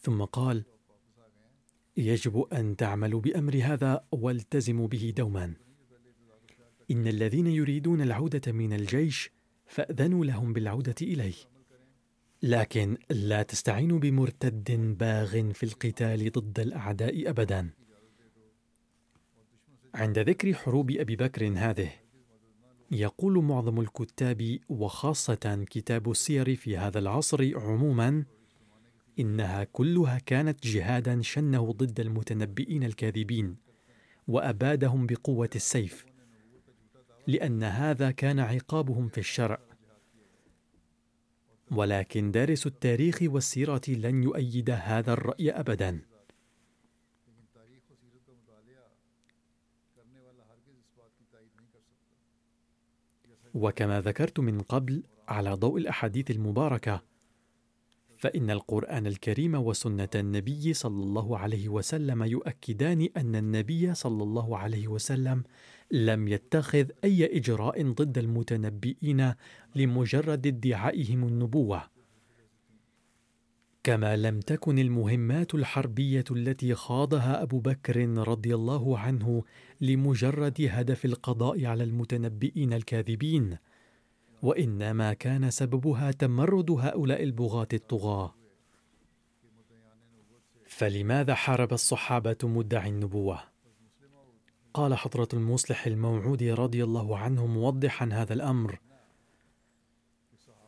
ثم 0.00 0.24
قال 0.24 0.64
يجب 1.96 2.46
أن 2.52 2.76
تعملوا 2.76 3.20
بأمر 3.20 3.60
هذا 3.62 4.04
والتزموا 4.12 4.88
به 4.88 5.12
دوما. 5.16 5.54
إن 6.90 7.06
الذين 7.06 7.46
يريدون 7.46 8.00
العودة 8.00 8.52
من 8.52 8.72
الجيش 8.72 9.30
فأذنوا 9.66 10.24
لهم 10.24 10.52
بالعودة 10.52 10.94
إليه. 11.02 11.49
لكن 12.42 12.96
لا 13.10 13.42
تستعينوا 13.42 13.98
بمرتد 13.98 14.96
باغ 14.98 15.52
في 15.52 15.62
القتال 15.62 16.32
ضد 16.32 16.60
الأعداء 16.60 17.30
ابدا. 17.30 17.70
عند 19.94 20.18
ذكر 20.18 20.54
حروب 20.54 20.90
أبي 20.90 21.16
بكر 21.16 21.52
هذه 21.56 21.90
يقول 22.90 23.44
معظم 23.44 23.80
الكتاب 23.80 24.58
وخاصة 24.68 25.64
كتاب 25.70 26.10
السير 26.10 26.56
في 26.56 26.76
هذا 26.76 26.98
العصر 26.98 27.58
عموما 27.58 28.24
إنها 29.18 29.64
كلها 29.64 30.18
كانت 30.18 30.66
جهادا 30.66 31.22
شنه 31.22 31.72
ضد 31.72 32.00
المتنبئين 32.00 32.82
الكاذبين 32.82 33.56
وأبادهم 34.28 35.06
بقوة 35.06 35.50
السيف 35.54 36.06
لأن 37.26 37.62
هذا 37.62 38.10
كان 38.10 38.40
عقابهم 38.40 39.08
في 39.08 39.18
الشرع. 39.18 39.69
ولكن 41.70 42.30
دارس 42.30 42.66
التاريخ 42.66 43.18
والسيرة 43.22 43.80
لن 43.88 44.22
يؤيد 44.22 44.70
هذا 44.70 45.12
الرأي 45.12 45.50
ابدا. 45.50 46.00
وكما 53.54 54.00
ذكرت 54.00 54.40
من 54.40 54.60
قبل 54.60 55.02
على 55.28 55.52
ضوء 55.52 55.78
الأحاديث 55.78 56.30
المباركة 56.30 57.02
فإن 58.20 58.50
القرآن 58.50 59.06
الكريم 59.06 59.54
وسنة 59.54 60.08
النبي 60.14 60.74
صلى 60.74 61.02
الله 61.02 61.38
عليه 61.38 61.68
وسلم 61.68 62.22
يؤكدان 62.22 63.08
أن 63.16 63.36
النبي 63.36 63.94
صلى 63.94 64.22
الله 64.22 64.58
عليه 64.58 64.88
وسلم 64.88 65.42
لم 65.90 66.28
يتخذ 66.28 66.90
أي 67.04 67.38
إجراء 67.38 67.92
ضد 67.92 68.18
المتنبئين 68.18 69.34
لمجرد 69.74 70.46
ادعائهم 70.46 71.28
النبوة. 71.28 71.82
كما 73.84 74.16
لم 74.16 74.40
تكن 74.40 74.78
المهمات 74.78 75.54
الحربية 75.54 76.24
التي 76.30 76.74
خاضها 76.74 77.42
أبو 77.42 77.58
بكر 77.58 78.08
رضي 78.08 78.54
الله 78.54 78.98
عنه 78.98 79.44
لمجرد 79.80 80.68
هدف 80.70 81.04
القضاء 81.04 81.64
على 81.64 81.84
المتنبئين 81.84 82.72
الكاذبين 82.72 83.56
وإنما 84.42 85.12
كان 85.12 85.50
سببها 85.50 86.10
تمرد 86.10 86.70
هؤلاء 86.70 87.22
البغاة 87.22 87.68
الطغاة. 87.72 88.34
فلماذا 90.66 91.34
حارب 91.34 91.72
الصحابة 91.72 92.36
مدعي 92.42 92.88
النبوة؟ 92.88 93.40
قال 94.74 94.94
حضرة 94.94 95.28
المصلح 95.32 95.86
الموعود 95.86 96.42
رضي 96.42 96.84
الله 96.84 97.18
عنه 97.18 97.46
موضحا 97.46 98.08
هذا 98.12 98.32
الأمر. 98.32 98.80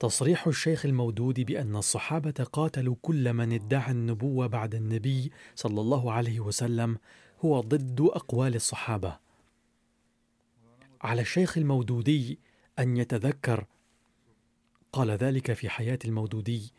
تصريح 0.01 0.47
الشيخ 0.47 0.87
المودود 0.87 1.41
بأن 1.41 1.77
الصحابة 1.77 2.45
قاتلوا 2.53 2.97
كل 3.03 3.33
من 3.33 3.53
ادعى 3.53 3.93
النبوة 3.93 4.47
بعد 4.47 4.75
النبي 4.75 5.33
صلى 5.55 5.81
الله 5.81 6.13
عليه 6.13 6.41
وسلم 6.41 6.99
هو 7.45 7.61
ضد 7.61 8.01
أقوال 8.01 8.55
الصحابة. 8.55 9.19
على 11.03 11.23
الشيخ 11.23 11.59
المودودي 11.59 12.39
أن 12.79 12.97
يتذكر. 12.97 13.67
قال 14.93 15.11
ذلك 15.11 15.53
في 15.53 15.69
حياة 15.69 15.99
المودودي. 16.05 16.73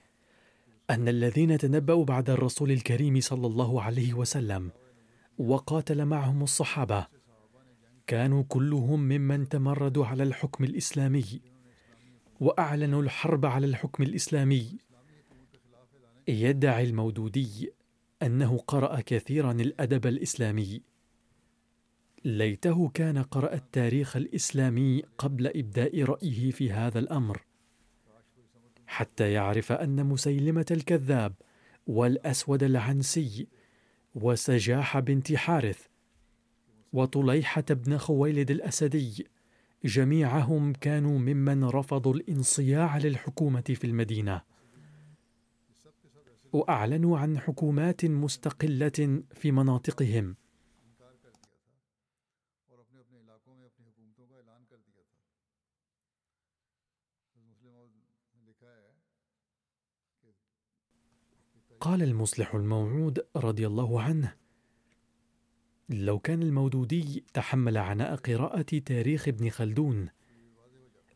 أن 0.90 1.08
الذين 1.08 1.58
تنبأوا 1.58 2.06
بعد 2.06 2.30
الرسول 2.30 2.72
الكريم 2.72 3.20
صلى 3.20 3.48
الله 3.48 3.82
عليه 3.82 4.14
وسلم 4.14 4.72
وقاتل 5.38 6.06
معهم 6.06 6.44
الصحابة 6.44 7.08
كانوا 8.08 8.44
كلهم 8.48 9.00
ممن 9.00 9.50
تمردوا 9.50 10.06
على 10.06 10.24
الحكم 10.24 10.64
الإسلامي 10.64 11.42
وأعلنوا 12.40 13.02
الحرب 13.02 13.46
على 13.46 13.66
الحكم 13.66 14.04
الإسلامي. 14.04 14.78
يدعي 16.28 16.84
المودودي 16.84 17.74
أنه 18.22 18.58
قرأ 18.58 19.02
كثيرا 19.02 19.52
الأدب 19.52 20.08
الإسلامي. 20.08 20.82
ليته 22.26 22.90
كان 22.90 23.18
قرأ 23.18 23.54
التاريخ 23.54 24.16
الإسلامي 24.16 25.04
قبل 25.18 25.48
إبداء 25.48 26.04
رأيه 26.04 26.52
في 26.52 26.72
هذا 26.72 27.00
الأمر 27.00 27.42
حتى 28.88 29.32
يعرف 29.32 29.72
أن 29.72 30.06
مسيلمة 30.06 30.66
الكذاب 30.72 31.34
والأسود 31.88 32.64
العنسي 32.64 33.48
وسجاح 34.16 35.00
بنت 35.00 35.34
حارث 35.34 35.88
وطليحة 36.94 37.66
بن 37.70 37.98
خويلد 37.98 38.52
الأسدي 38.52 39.28
جميعهم 39.86 40.74
كانوا 40.74 41.20
ممن 41.20 41.64
رفضوا 41.64 42.14
الانصياع 42.14 42.98
للحكومة 42.98 43.62
في 43.62 43.84
المدينة. 43.84 44.42
وأعلنوا 46.54 47.18
عن 47.18 47.40
حكومات 47.40 48.06
مستقلة 48.06 49.24
في 49.34 49.52
مناطقهم. 49.52 50.36
قال 61.84 62.04
المصلح 62.04 62.56
الموعود 62.56 63.26
رضي 63.36 63.68
الله 63.68 64.02
عنه. 64.02 64.36
لو 65.90 66.20
كان 66.20 66.42
المودودي 66.42 67.24
تحمل 67.34 67.78
عناء 67.78 68.16
قراءة 68.16 68.80
تاريخ 68.86 69.28
ابن 69.28 69.50
خلدون 69.50 70.10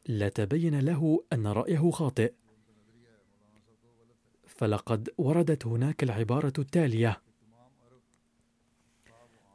لتبين 0.10 0.80
له 0.80 1.24
أن 1.34 1.48
رأيه 1.48 1.92
خاطئ. 1.92 2.34
فلقد 4.48 5.10
وردت 5.18 5.68
هناك 5.68 6.04
العبارة 6.04 6.54
التالية. 6.60 7.22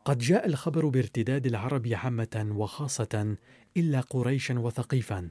قد 0.05 0.18
جاء 0.18 0.46
الخبر 0.46 0.88
بارتداد 0.88 1.46
العرب 1.46 1.88
عامة 1.88 2.53
وخاصة 2.57 3.37
إلا 3.77 4.01
قريشا 4.01 4.59
وثقيفا. 4.59 5.31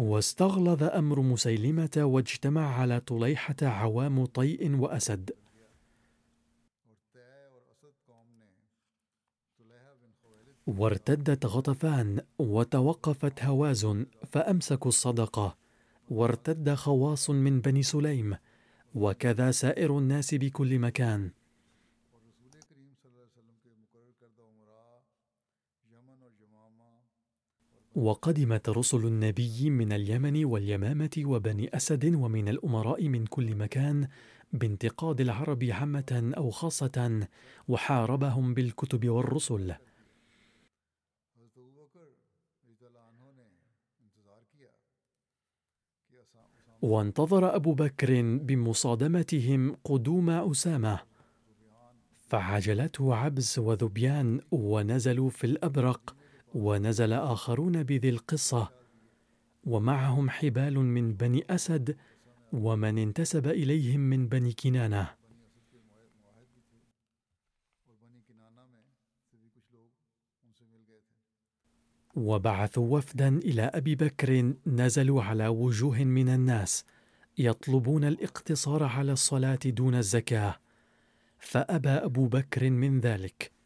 واستغلظ 0.00 0.82
أمر 0.82 1.20
مسيلمة 1.20 1.90
واجتمع 1.96 2.80
على 2.80 3.00
طليحة 3.00 3.56
عوام 3.62 4.26
طيء 4.26 4.76
وأسد. 4.76 5.30
وارتدت 10.66 11.46
غطفان 11.46 12.20
وتوقفت 12.38 13.44
هوازن 13.44 14.06
فأمسكوا 14.26 14.88
الصدقة. 14.88 15.56
وارتد 16.10 16.74
خواص 16.74 17.30
من 17.30 17.60
بني 17.60 17.82
سليم. 17.82 18.36
وكذا 18.94 19.50
سائر 19.50 19.98
الناس 19.98 20.34
بكل 20.34 20.78
مكان. 20.78 21.30
وقدمت 27.94 28.68
رسل 28.68 29.06
النبي 29.06 29.70
من 29.70 29.92
اليمن 29.92 30.44
واليمامة 30.44 31.22
وبني 31.24 31.76
أسد 31.76 32.14
ومن 32.14 32.48
الأمراء 32.48 33.08
من 33.08 33.26
كل 33.26 33.54
مكان 33.54 34.08
بانتقاد 34.52 35.20
العرب 35.20 35.64
عامة 35.64 36.32
أو 36.36 36.50
خاصة 36.50 37.28
وحاربهم 37.68 38.54
بالكتب 38.54 39.08
والرسل. 39.08 39.74
وانتظر 46.82 47.56
أبو 47.56 47.74
بكر 47.74 48.22
بمصادمتهم 48.22 49.76
قدوم 49.84 50.30
أسامة 50.30 51.00
فعجلته 52.28 53.14
عبس 53.14 53.58
وذبيان 53.58 54.40
ونزلوا 54.50 55.30
في 55.30 55.44
الأبرق 55.44 56.19
ونزل 56.54 57.12
آخرون 57.12 57.82
بذي 57.82 58.08
القصة 58.08 58.70
ومعهم 59.64 60.30
حبال 60.30 60.78
من 60.78 61.14
بني 61.14 61.44
أسد 61.50 61.96
ومن 62.52 62.98
انتسب 62.98 63.46
إليهم 63.46 64.00
من 64.00 64.28
بني 64.28 64.52
كنانة. 64.52 65.20
وبعثوا 72.14 72.98
وفدا 72.98 73.28
إلى 73.28 73.62
أبي 73.62 73.94
بكر 73.94 74.54
نزلوا 74.66 75.22
على 75.22 75.48
وجوه 75.48 76.04
من 76.04 76.28
الناس 76.28 76.84
يطلبون 77.38 78.04
الاقتصار 78.04 78.82
على 78.82 79.12
الصلاة 79.12 79.58
دون 79.64 79.94
الزكاة 79.94 80.56
فأبى 81.38 81.88
أبو 81.88 82.26
بكر 82.26 82.70
من 82.70 83.00
ذلك. 83.00 83.59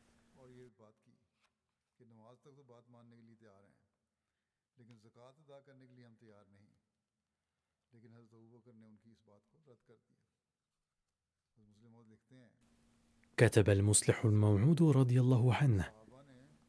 كتب 13.37 13.70
المصلح 13.70 14.25
الموعود 14.25 14.83
رضي 14.83 15.20
الله 15.20 15.55
عنه. 15.55 15.90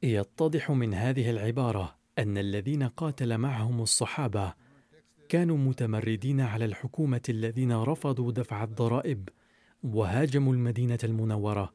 يتضح 0.03 0.71
من 0.71 0.93
هذه 0.93 1.29
العبارة 1.29 1.95
أن 2.19 2.37
الذين 2.37 2.83
قاتل 2.83 3.37
معهم 3.37 3.81
الصحابة 3.81 4.53
كانوا 5.29 5.57
متمردين 5.57 6.41
على 6.41 6.65
الحكومة 6.65 7.21
الذين 7.29 7.71
رفضوا 7.71 8.31
دفع 8.31 8.63
الضرائب 8.63 9.29
وهاجموا 9.83 10.53
المدينة 10.53 10.99
المنورة. 11.03 11.73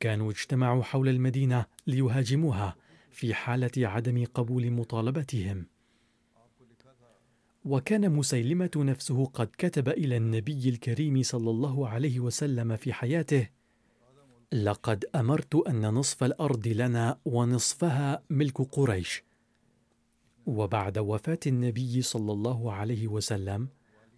كانوا 0.00 0.30
اجتمعوا 0.30 0.82
حول 0.82 1.08
المدينة 1.08 1.66
ليهاجموها 1.86 2.76
في 3.10 3.34
حالة 3.34 3.70
عدم 3.88 4.24
قبول 4.34 4.70
مطالبتهم. 4.70 5.66
وكان 7.64 8.12
مسيلمة 8.12 8.70
نفسه 8.76 9.24
قد 9.24 9.48
كتب 9.58 9.88
إلى 9.88 10.16
النبي 10.16 10.68
الكريم 10.68 11.22
صلى 11.22 11.50
الله 11.50 11.88
عليه 11.88 12.20
وسلم 12.20 12.76
في 12.76 12.92
حياته 12.92 13.59
لقد 14.52 15.04
أمرت 15.14 15.54
أن 15.54 15.80
نصف 15.80 16.24
الأرض 16.24 16.68
لنا 16.68 17.18
ونصفها 17.24 18.22
ملك 18.30 18.62
قريش. 18.62 19.24
وبعد 20.46 20.98
وفاة 20.98 21.38
النبي 21.46 22.02
صلى 22.02 22.32
الله 22.32 22.72
عليه 22.72 23.08
وسلم 23.08 23.68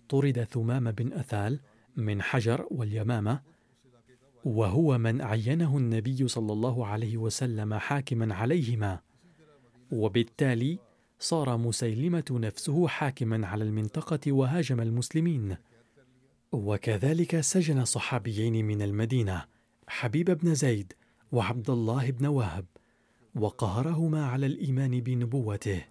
طرد 0.08 0.44
ثمام 0.44 0.90
بن 0.90 1.12
أثال 1.12 1.60
من 1.96 2.22
حجر 2.22 2.66
واليمامة 2.70 3.40
وهو 4.44 4.98
من 4.98 5.22
عينه 5.22 5.78
النبي 5.78 6.28
صلى 6.28 6.52
الله 6.52 6.86
عليه 6.86 7.16
وسلم 7.16 7.74
حاكما 7.74 8.34
عليهما. 8.34 9.00
وبالتالي 9.90 10.78
صار 11.18 11.56
مسيلمة 11.56 12.24
نفسه 12.30 12.88
حاكما 12.88 13.46
على 13.46 13.64
المنطقة 13.64 14.32
وهاجم 14.32 14.80
المسلمين. 14.80 15.56
وكذلك 16.52 17.40
سجن 17.40 17.84
صحابيين 17.84 18.64
من 18.64 18.82
المدينة. 18.82 19.51
حبيب 19.92 20.30
بن 20.30 20.54
زيد 20.54 20.92
وعبد 21.32 21.70
الله 21.70 22.10
بن 22.10 22.26
وهب 22.26 22.66
وقهرهما 23.34 24.26
على 24.26 24.46
الإيمان 24.46 25.00
بنبوته. 25.00 25.84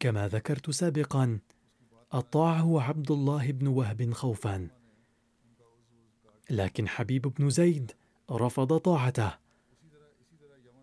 كما 0.00 0.28
ذكرت 0.28 0.70
سابقا 0.70 1.38
أطاعه 2.12 2.82
عبد 2.82 3.10
الله 3.10 3.52
بن 3.52 3.66
وهب 3.66 4.12
خوفا. 4.12 4.68
لكن 6.50 6.88
حبيب 6.88 7.22
بن 7.22 7.50
زيد 7.50 7.92
رفض 8.30 8.76
طاعته 8.76 9.32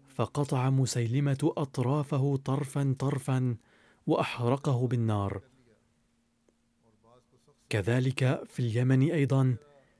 فقطع 0.07 0.69
مسيلمة 0.69 1.53
أطرافه 1.57 2.35
طرفا 2.35 2.95
طرفا 2.99 3.57
وأحرقه 4.07 4.87
بالنار. 4.87 5.41
كذلك 7.69 8.43
في 8.47 8.59
اليمن 8.59 9.11
أيضا 9.11 9.57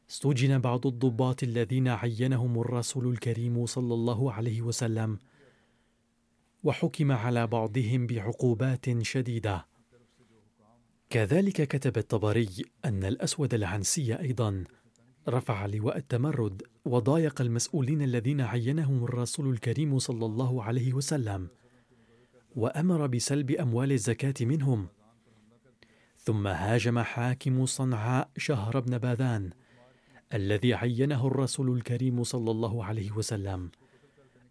استجن 0.09 0.59
بعض 0.59 0.87
الضباط 0.87 1.43
الذين 1.43 1.87
عينهم 1.87 2.59
الرسول 2.59 3.07
الكريم 3.07 3.65
صلى 3.65 3.93
الله 3.93 4.33
عليه 4.33 4.61
وسلم 4.61 5.19
وحكم 6.63 7.11
على 7.11 7.47
بعضهم 7.47 8.07
بعقوبات 8.07 9.01
شديدة. 9.01 9.65
كذلك 11.09 11.67
كتب 11.67 11.97
الطبري 11.97 12.49
أن 12.85 13.03
الأسود 13.03 13.53
العنسي 13.53 14.19
أيضا 14.19 14.63
رفع 15.29 15.65
لواء 15.65 15.97
التمرد 15.97 16.63
وضايق 16.85 17.41
المسؤولين 17.41 18.01
الذين 18.01 18.41
عينهم 18.41 19.03
الرسول 19.03 19.49
الكريم 19.49 19.99
صلى 19.99 20.25
الله 20.25 20.63
عليه 20.63 20.93
وسلم 20.93 21.47
وأمر 22.55 23.07
بسلب 23.07 23.51
أموال 23.51 23.91
الزكاة 23.91 24.33
منهم. 24.41 24.87
ثم 26.17 26.47
هاجم 26.47 26.99
حاكم 26.99 27.65
صنعاء 27.65 28.29
شهر 28.37 28.79
بن 28.79 28.97
باذان 28.97 29.49
الذي 30.33 30.73
عينه 30.73 31.27
الرسول 31.27 31.77
الكريم 31.77 32.23
صلى 32.23 32.51
الله 32.51 32.85
عليه 32.85 33.11
وسلم 33.11 33.71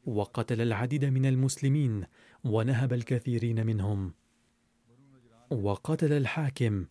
وقتل 0.06 0.60
العديد 0.60 1.04
من 1.04 1.26
المسلمين 1.26 2.04
ونهب 2.44 2.92
الكثيرين 2.92 3.66
منهم. 3.66 4.12
وقتل 5.50 6.12
الحاكم 6.12 6.86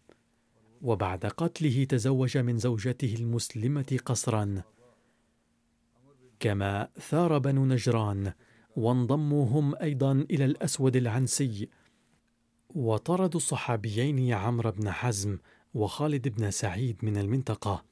وبعد 0.82 1.26
قتله 1.26 1.84
تزوج 1.84 2.38
من 2.38 2.58
زوجته 2.58 3.16
المسلمة 3.16 4.00
قصرا. 4.06 4.62
كما 6.40 6.90
ثار 7.00 7.38
بنو 7.38 7.66
نجران 7.66 8.34
وانضموا 8.76 9.46
هم 9.46 9.76
أيضا 9.76 10.12
إلى 10.12 10.46
الأسود 10.46 10.96
العنسي. 10.96 11.70
وطردوا 12.70 13.40
الصحابيين 13.40 14.34
عمرو 14.34 14.72
بن 14.72 14.92
حزم 14.92 15.38
وخالد 15.74 16.28
بن 16.28 16.52
سعيد 16.52 16.98
من 17.04 17.18
المنطقة. 17.18 17.91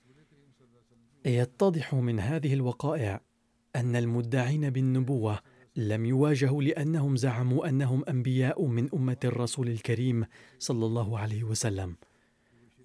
يتضح 1.25 1.95
من 1.95 2.19
هذه 2.19 2.53
الوقائع 2.53 3.21
أن 3.75 3.95
المدعين 3.95 4.69
بالنبوة 4.69 5.39
لم 5.75 6.05
يواجهوا 6.05 6.63
لأنهم 6.63 7.15
زعموا 7.15 7.69
أنهم 7.69 8.03
أنبياء 8.09 8.65
من 8.65 8.89
أمة 8.93 9.17
الرسول 9.25 9.69
الكريم 9.69 10.25
صلى 10.59 10.85
الله 10.85 11.19
عليه 11.19 11.43
وسلم 11.43 11.95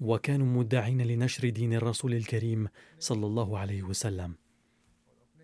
وكانوا 0.01 0.47
مدعين 0.47 1.03
لنشر 1.03 1.49
دين 1.49 1.75
الرسول 1.75 2.15
الكريم 2.15 2.69
صلى 2.99 3.27
الله 3.27 3.59
عليه 3.59 3.83
وسلم. 3.83 4.35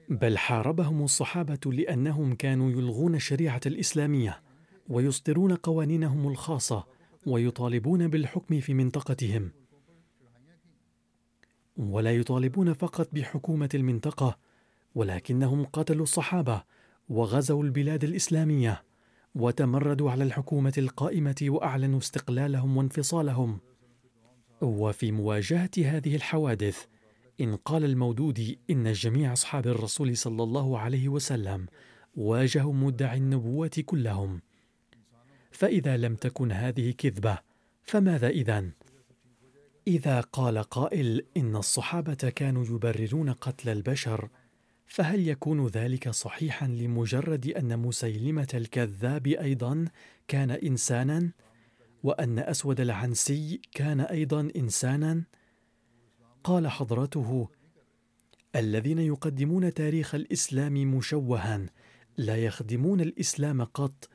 بل 0.09 0.39
حاربهم 0.39 1.05
الصحابة 1.05 1.73
لأنهم 1.73 2.35
كانوا 2.35 2.71
يلغون 2.71 3.15
الشريعة 3.15 3.61
الإسلامية 3.67 4.43
ويصدرون 4.89 5.55
قوانينهم 5.55 6.29
الخاصة 6.29 6.87
ويطالبون 7.27 8.09
بالحكم 8.09 8.61
في 8.61 8.75
منطقتهم. 8.75 9.51
ولا 11.81 12.17
يطالبون 12.17 12.73
فقط 12.73 13.09
بحكومة 13.13 13.69
المنطقة 13.75 14.39
ولكنهم 14.95 15.65
قتلوا 15.65 16.03
الصحابة 16.03 16.63
وغزوا 17.09 17.65
البلاد 17.65 18.05
الإسلامية 18.05 18.83
وتمردوا 19.35 20.11
على 20.11 20.25
الحكومة 20.25 20.73
القائمة 20.79 21.35
وأعلنوا 21.43 21.99
استقلالهم 21.99 22.77
وانفصالهم. 22.77 23.61
وفي 24.63 25.13
مواجهة 25.13 25.71
هذه 25.79 26.17
الحوادث 26.17 26.85
إن 27.41 27.57
قال 27.57 27.85
المودودي 27.85 28.59
إن 28.71 28.93
جميع 28.93 29.33
أصحاب 29.33 29.67
الرسول 29.67 30.17
صلى 30.17 30.43
الله 30.43 30.79
عليه 30.79 31.09
وسلم 31.09 31.67
واجهوا 32.15 32.73
مدعي 32.73 33.19
النبوة 33.19 33.83
كلهم. 33.87 34.41
فإذا 35.51 35.97
لم 35.97 36.15
تكن 36.15 36.53
هذه 36.53 36.91
كذبة 36.91 37.39
فماذا 37.83 38.29
إذن؟ 38.29 38.73
إذا 39.91 40.21
قال 40.21 40.59
قائل 40.59 41.27
إن 41.37 41.57
الصحابة 41.57 42.15
كانوا 42.15 42.65
يبررون 42.65 43.33
قتل 43.33 43.69
البشر 43.69 44.29
فهل 44.87 45.29
يكون 45.29 45.67
ذلك 45.67 46.09
صحيحا 46.09 46.67
لمجرد 46.67 47.47
أن 47.47 47.79
مسيلمة 47.79 48.49
الكذاب 48.55 49.27
أيضا 49.27 49.85
كان 50.29 50.51
انسانا؟ 50.51 51.31
وأن 52.03 52.39
أسود 52.39 52.81
العنسي 52.81 53.61
كان 53.73 54.01
أيضا 54.01 54.49
انسانا؟ 54.57 55.23
قال 56.45 56.69
حضرته 56.69 57.49
الذين 58.57 58.99
يقدمون 58.99 59.75
تاريخ 59.75 60.15
الإسلام 60.15 60.97
مشوها 60.97 61.67
لا 62.17 62.37
يخدمون 62.37 63.01
الإسلام 63.01 63.65
قط 63.65 64.09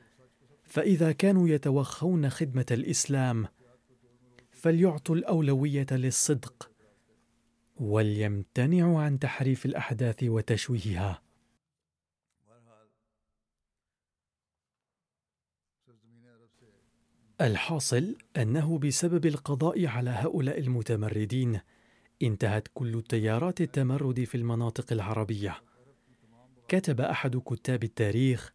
فإذا 0.64 1.12
كانوا 1.12 1.48
يتوخون 1.48 2.30
خدمة 2.30 2.66
الإسلام 2.70 3.46
فليعطوا 4.66 5.14
الأولوية 5.14 5.86
للصدق 5.90 6.70
وليمتنعوا 7.76 9.00
عن 9.02 9.18
تحريف 9.18 9.66
الأحداث 9.66 10.22
وتشويهها. 10.22 11.22
الحاصل 17.40 18.16
أنه 18.36 18.78
بسبب 18.78 19.26
القضاء 19.26 19.86
على 19.86 20.10
هؤلاء 20.10 20.60
المتمردين 20.60 21.60
انتهت 22.22 22.68
كل 22.74 23.02
تيارات 23.08 23.60
التمرد 23.60 24.24
في 24.24 24.34
المناطق 24.34 24.92
العربية. 24.92 25.62
كتب 26.68 27.00
أحد 27.00 27.36
كتاب 27.36 27.84
التاريخ 27.84 28.52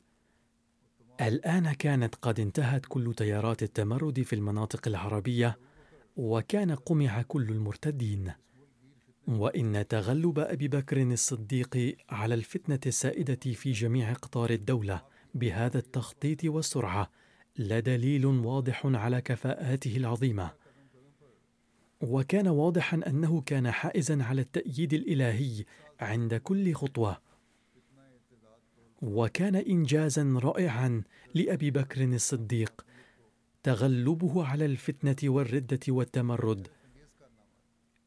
الآن 1.21 1.74
كانت 1.74 2.15
قد 2.15 2.39
انتهت 2.39 2.86
كل 2.86 3.13
تيارات 3.13 3.63
التمرد 3.63 4.21
في 4.21 4.34
المناطق 4.34 4.88
العربية 4.88 5.70
وكان 6.15 6.76
قمع 6.76 7.21
كل 7.21 7.50
المرتدين. 7.50 8.32
وإن 9.28 9.88
تغلب 9.88 10.39
أبي 10.39 10.67
بكر 10.67 11.02
الصديق 11.02 11.95
على 12.10 12.36
الفتنة 12.36 12.80
السائدة 12.86 13.54
في 13.54 13.71
جميع 13.71 14.12
اقطار 14.12 14.50
الدولة 14.50 15.02
بهذا 15.34 15.78
التخطيط 15.78 16.43
والسرعة 16.43 17.12
لدليل 17.58 18.26
واضح 18.26 18.86
على 18.86 19.21
كفاءاته 19.21 19.97
العظيمة. 19.97 20.52
وكان 22.02 22.47
واضحا 22.47 23.02
أنه 23.08 23.41
كان 23.41 23.71
حائزا 23.71 24.24
على 24.24 24.41
التأييد 24.41 24.93
الإلهي 24.93 25.65
عند 26.00 26.36
كل 26.36 26.74
خطوة. 26.74 27.21
وكان 29.02 29.56
انجازا 29.56 30.39
رائعا 30.43 31.04
لأبي 31.34 31.71
بكر 31.71 32.04
الصديق 32.04 32.86
تغلبه 33.63 34.45
على 34.45 34.65
الفتنة 34.65 35.15
والردة 35.24 35.80
والتمرد. 35.88 36.67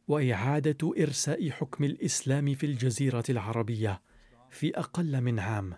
وإعادة 0.09 0.95
إرساء 0.99 1.51
حكم 1.51 1.85
الإسلام 1.85 2.55
في 2.55 2.67
الجزيرة 2.67 3.25
العربية 3.29 4.03
في 4.51 4.79
أقل 4.79 5.21
من 5.21 5.39
عام. 5.39 5.75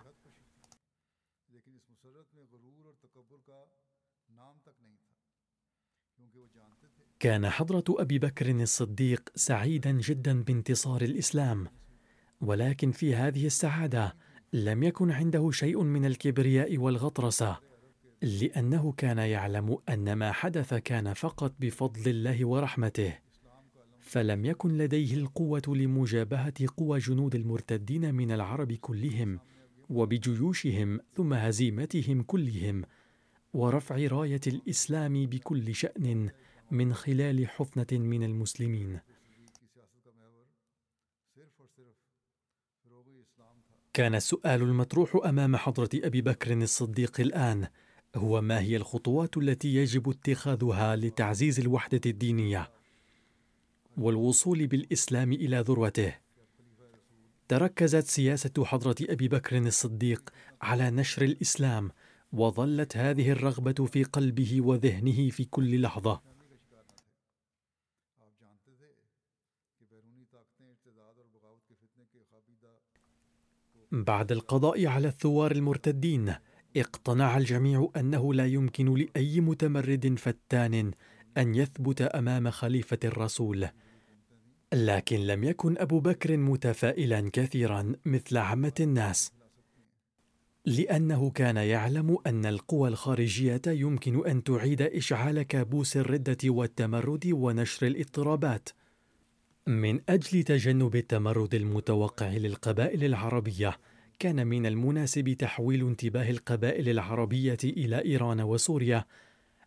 كان 7.19 7.49
حضرة 7.49 7.83
أبي 7.89 8.19
بكر 8.19 8.51
الصديق 8.51 9.29
سعيدا 9.35 9.91
جدا 9.91 10.43
بانتصار 10.43 11.01
الإسلام. 11.01 11.67
ولكن 12.41 12.91
في 12.91 13.15
هذه 13.15 13.45
السعادة 13.45 14.15
لم 14.53 14.83
يكن 14.83 15.11
عنده 15.11 15.51
شيء 15.51 15.83
من 15.83 16.05
الكبرياء 16.05 16.77
والغطرسة. 16.77 17.66
لأنه 18.21 18.91
كان 18.91 19.17
يعلم 19.17 19.77
أن 19.89 20.13
ما 20.13 20.31
حدث 20.31 20.73
كان 20.73 21.13
فقط 21.13 21.53
بفضل 21.59 22.09
الله 22.09 22.45
ورحمته 22.45 23.17
فلم 23.99 24.45
يكن 24.45 24.77
لديه 24.77 25.15
القوة 25.15 25.61
لمجابهة 25.67 26.53
قوى 26.77 26.99
جنود 26.99 27.35
المرتدين 27.35 28.15
من 28.15 28.31
العرب 28.31 28.73
كلهم 28.73 29.39
وبجيوشهم 29.89 30.99
ثم 31.15 31.33
هزيمتهم 31.33 32.21
كلهم 32.21 32.83
ورفع 33.53 33.95
راية 33.95 34.41
الإسلام 34.47 35.25
بكل 35.25 35.75
شأن 35.75 36.29
من 36.71 36.93
خلال 36.93 37.47
حفنة 37.47 37.99
من 37.99 38.23
المسلمين. 38.23 38.99
كان 43.93 44.15
السؤال 44.15 44.61
المطروح 44.61 45.25
أمام 45.25 45.55
حضرة 45.55 45.89
أبي 45.95 46.21
بكر 46.21 46.53
الصديق 46.53 47.19
الآن 47.19 47.67
هو 48.17 48.41
ما 48.41 48.59
هي 48.59 48.75
الخطوات 48.75 49.37
التي 49.37 49.75
يجب 49.75 50.09
اتخاذها 50.09 50.95
لتعزيز 50.95 51.59
الوحدة 51.59 52.01
الدينية 52.05 52.71
والوصول 53.97 54.67
بالإسلام 54.67 55.33
إلى 55.33 55.59
ذروته؟ 55.59 56.15
تركزت 57.47 58.05
سياسة 58.05 58.65
حضرة 58.65 58.95
أبي 59.01 59.27
بكر 59.27 59.57
الصديق 59.57 60.29
على 60.61 60.91
نشر 60.91 61.21
الإسلام 61.21 61.91
وظلت 62.33 62.97
هذه 62.97 63.31
الرغبة 63.31 63.85
في 63.85 64.03
قلبه 64.03 64.61
وذهنه 64.61 65.29
في 65.29 65.45
كل 65.45 65.81
لحظة. 65.81 66.21
بعد 73.91 74.31
القضاء 74.31 74.85
على 74.85 75.07
الثوار 75.07 75.51
المرتدين 75.51 76.35
اقتنع 76.77 77.37
الجميع 77.37 77.89
أنه 77.97 78.33
لا 78.33 78.45
يمكن 78.45 78.93
لأي 78.93 79.39
متمرد 79.39 80.15
فتان 80.19 80.91
أن 81.37 81.55
يثبت 81.55 82.01
أمام 82.01 82.49
خليفة 82.49 82.99
الرسول. 83.03 83.67
لكن 84.73 85.19
لم 85.19 85.43
يكن 85.43 85.77
أبو 85.77 85.99
بكر 85.99 86.37
متفائلا 86.37 87.29
كثيرا 87.33 87.93
مثل 88.05 88.37
عامة 88.37 88.73
الناس 88.79 89.31
لأنه 90.65 91.29
كان 91.29 91.57
يعلم 91.57 92.17
أن 92.27 92.45
القوى 92.45 92.89
الخارجية 92.89 93.61
يمكن 93.67 94.27
أن 94.27 94.43
تعيد 94.43 94.81
إشعال 94.81 95.41
كابوس 95.41 95.97
الردة 95.97 96.37
والتمرد 96.45 97.27
ونشر 97.31 97.87
الاضطرابات. 97.87 98.69
من 99.67 99.99
أجل 100.09 100.43
تجنب 100.43 100.95
التمرد 100.95 101.55
المتوقع 101.55 102.27
للقبائل 102.27 103.03
العربية 103.03 103.77
كان 104.19 104.47
من 104.47 104.65
المناسب 104.65 105.33
تحويل 105.33 105.87
انتباه 105.87 106.29
القبائل 106.29 106.89
العربية 106.89 107.57
إلى 107.63 108.05
إيران 108.05 108.41
وسوريا 108.41 109.05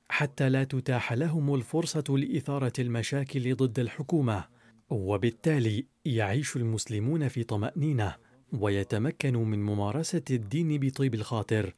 حتى 0.09 0.49
لا 0.49 0.65
تتاح 0.65 1.13
لهم 1.13 1.55
الفرصة 1.55 2.05
لإثارة 2.09 2.73
المشاكل 2.79 3.55
ضد 3.55 3.79
الحكومة. 3.79 4.49
وبالتالي 4.91 5.87
يعيش 6.05 6.57
المسلمون 6.57 7.29
في 7.29 7.45
طمأنينة 7.45 8.17
ويتمكنوا 8.53 9.45
من 9.45 9.63
ممارسة 9.63 10.25
الدين 10.31 10.79
بطيب 10.79 11.15
الخاطر. 11.15 11.75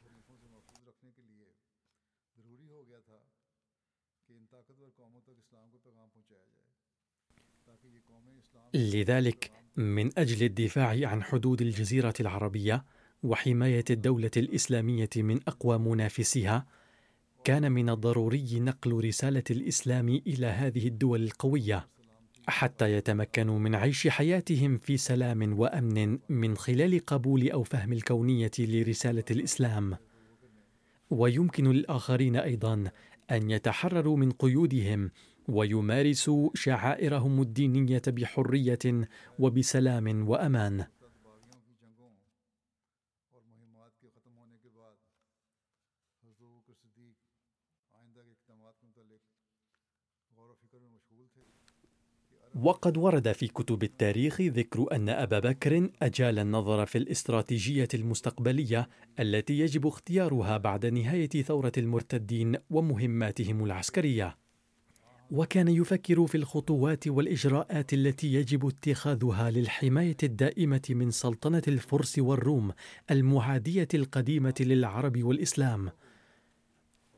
لذلك 8.73 9.52
من 9.77 10.19
أجل 10.19 10.45
الدفاع 10.45 11.09
عن 11.09 11.23
حدود 11.23 11.61
الجزيرة 11.61 12.13
العربية 12.19 12.85
وحماية 13.23 13.85
الدولة 13.89 14.31
الإسلامية 14.37 15.09
من 15.17 15.39
أقوى 15.47 15.77
منافسيها 15.77 16.65
كان 17.43 17.71
من 17.71 17.89
الضروري 17.89 18.59
نقل 18.59 19.05
رسالة 19.05 19.43
الإسلام 19.51 20.09
إلى 20.09 20.45
هذه 20.45 20.87
الدول 20.87 21.23
القوية 21.23 21.87
حتى 22.47 22.93
يتمكنوا 22.93 23.59
من 23.59 23.75
عيش 23.75 24.07
حياتهم 24.07 24.77
في 24.77 24.97
سلام 24.97 25.59
وأمن 25.59 26.19
من 26.29 26.57
خلال 26.57 27.05
قبول 27.05 27.51
أو 27.51 27.63
فهم 27.63 27.93
الكونية 27.93 28.51
لرسالة 28.59 29.23
الإسلام. 29.31 29.97
ويمكن 31.09 31.71
للاخرين 31.71 32.35
أيضا 32.35 32.91
أن 33.31 33.51
يتحرروا 33.51 34.17
من 34.17 34.31
قيودهم 34.31 35.11
ويمارسوا 35.47 36.49
شعائرهم 36.53 37.41
الدينية 37.41 38.01
بحرية 38.07 39.07
وبسلام 39.39 40.29
وأمان. 40.29 40.85
وقد 52.55 52.97
ورد 52.97 53.31
في 53.31 53.47
كتب 53.47 53.83
التاريخ 53.83 54.41
ذكر 54.41 54.95
أن 54.95 55.09
أبا 55.09 55.39
بكر 55.39 55.89
أجال 56.01 56.39
النظر 56.39 56.85
في 56.85 56.97
الاستراتيجية 56.97 57.87
المستقبلية 57.93 58.89
التي 59.19 59.59
يجب 59.59 59.87
اختيارها 59.87 60.57
بعد 60.57 60.85
نهاية 60.85 61.29
ثورة 61.29 61.71
المرتدين 61.77 62.57
ومهماتهم 62.69 63.63
العسكرية. 63.63 64.42
وكان 65.33 65.67
يفكر 65.67 66.27
في 66.27 66.35
الخطوات 66.35 67.07
والإجراءات 67.07 67.93
التي 67.93 68.33
يجب 68.33 68.67
اتخاذها 68.67 69.51
للحماية 69.51 70.17
الدائمة 70.23 70.81
من 70.89 71.11
سلطنة 71.11 71.61
الفرس 71.67 72.19
والروم 72.19 72.71
المعادية 73.11 73.87
القديمة 73.93 74.53
للعرب 74.59 75.23
والإسلام. 75.23 75.91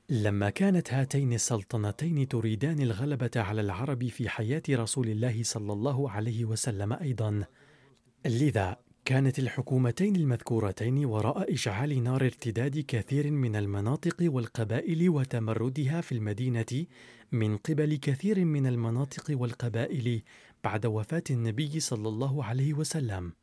لما 0.09 0.49
كانت 0.49 0.93
هاتين 0.93 1.33
السلطنتين 1.33 2.27
تريدان 2.27 2.81
الغلبة 2.81 3.31
على 3.35 3.61
العرب 3.61 4.07
في 4.07 4.29
حياة 4.29 4.63
رسول 4.69 5.09
الله 5.09 5.43
صلى 5.43 5.73
الله 5.73 6.11
عليه 6.11 6.45
وسلم 6.45 6.93
أيضا. 6.93 7.43
لذا 8.25 8.77
كانت 9.05 9.39
الحكومتين 9.39 10.15
المذكورتين 10.15 11.05
وراء 11.05 11.53
إشعال 11.53 12.03
نار 12.03 12.25
ارتداد 12.25 12.79
كثير 12.87 13.31
من 13.31 13.55
المناطق 13.55 14.15
والقبائل 14.21 15.09
وتمردها 15.09 16.01
في 16.01 16.11
المدينة 16.11 16.85
من 17.31 17.57
قبل 17.57 17.95
كثير 17.95 18.45
من 18.45 18.67
المناطق 18.67 19.25
والقبائل 19.29 20.21
بعد 20.63 20.85
وفاة 20.85 21.23
النبي 21.29 21.79
صلى 21.79 22.09
الله 22.09 22.43
عليه 22.43 22.73
وسلم. 22.73 23.33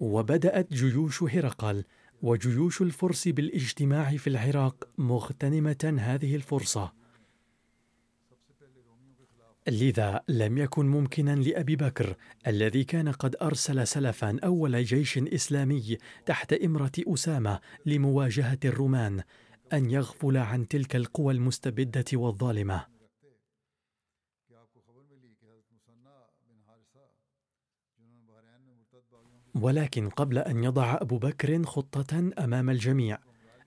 وبدأت 0.00 0.72
جيوش 0.72 1.22
هرقل 1.22 1.84
وجيوش 2.22 2.82
الفرس 2.82 3.28
بالإجتماع 3.28 4.16
في 4.16 4.26
العراق 4.26 4.88
مغتنمة 4.98 5.96
هذه 5.98 6.36
الفرصة. 6.36 7.03
لذا 9.68 10.20
لم 10.28 10.58
يكن 10.58 10.86
ممكنا 10.86 11.36
لأبي 11.36 11.76
بكر 11.76 12.16
الذي 12.46 12.84
كان 12.84 13.08
قد 13.08 13.36
أرسل 13.42 13.86
سلفا 13.86 14.38
أول 14.44 14.84
جيش 14.84 15.18
إسلامي 15.18 15.98
تحت 16.26 16.52
إمرة 16.52 16.92
أسامة 16.98 17.60
لمواجهة 17.86 18.58
الرومان 18.64 19.22
أن 19.72 19.90
يغفل 19.90 20.36
عن 20.36 20.68
تلك 20.68 20.96
القوى 20.96 21.34
المستبدة 21.34 22.04
والظالمة. 22.14 22.86
ولكن 29.54 30.08
قبل 30.08 30.38
أن 30.38 30.64
يضع 30.64 30.98
أبو 31.00 31.18
بكر 31.18 31.62
خطة 31.62 32.30
أمام 32.38 32.70
الجميع 32.70 33.18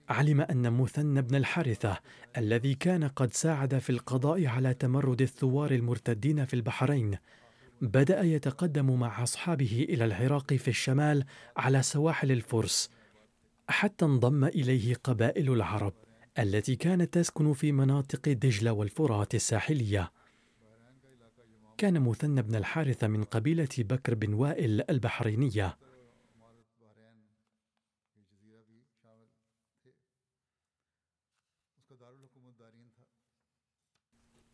علم 0.08 0.40
أن 0.40 0.72
مثنى 0.72 1.22
بن 1.22 1.34
الحارثة 1.34 1.98
الذي 2.36 2.74
كان 2.74 3.04
قد 3.04 3.32
ساعد 3.32 3.78
في 3.78 3.90
القضاء 3.90 4.46
على 4.46 4.74
تمرد 4.74 5.22
الثوار 5.22 5.70
المرتدين 5.70 6.44
في 6.44 6.54
البحرين 6.54 7.18
بدأ 7.80 8.20
يتقدم 8.20 9.00
مع 9.00 9.22
أصحابه 9.22 9.86
إلى 9.88 10.04
العراق 10.04 10.54
في 10.54 10.68
الشمال 10.68 11.24
على 11.56 11.82
سواحل 11.82 12.32
الفرس 12.32 12.90
حتى 13.68 14.04
انضم 14.04 14.44
إليه 14.44 14.94
قبائل 14.94 15.52
العرب 15.52 15.92
التي 16.38 16.76
كانت 16.76 17.14
تسكن 17.14 17.52
في 17.52 17.72
مناطق 17.72 18.28
دجله 18.28 18.72
والفرات 18.72 19.34
الساحلية. 19.34 20.12
كان 21.78 22.00
مثنى 22.00 22.42
بن 22.42 22.54
الحارث 22.54 23.04
من 23.04 23.24
قبيلة 23.24 23.68
بكر 23.78 24.14
بن 24.14 24.34
وائل 24.34 24.90
البحرينية. 24.90 25.78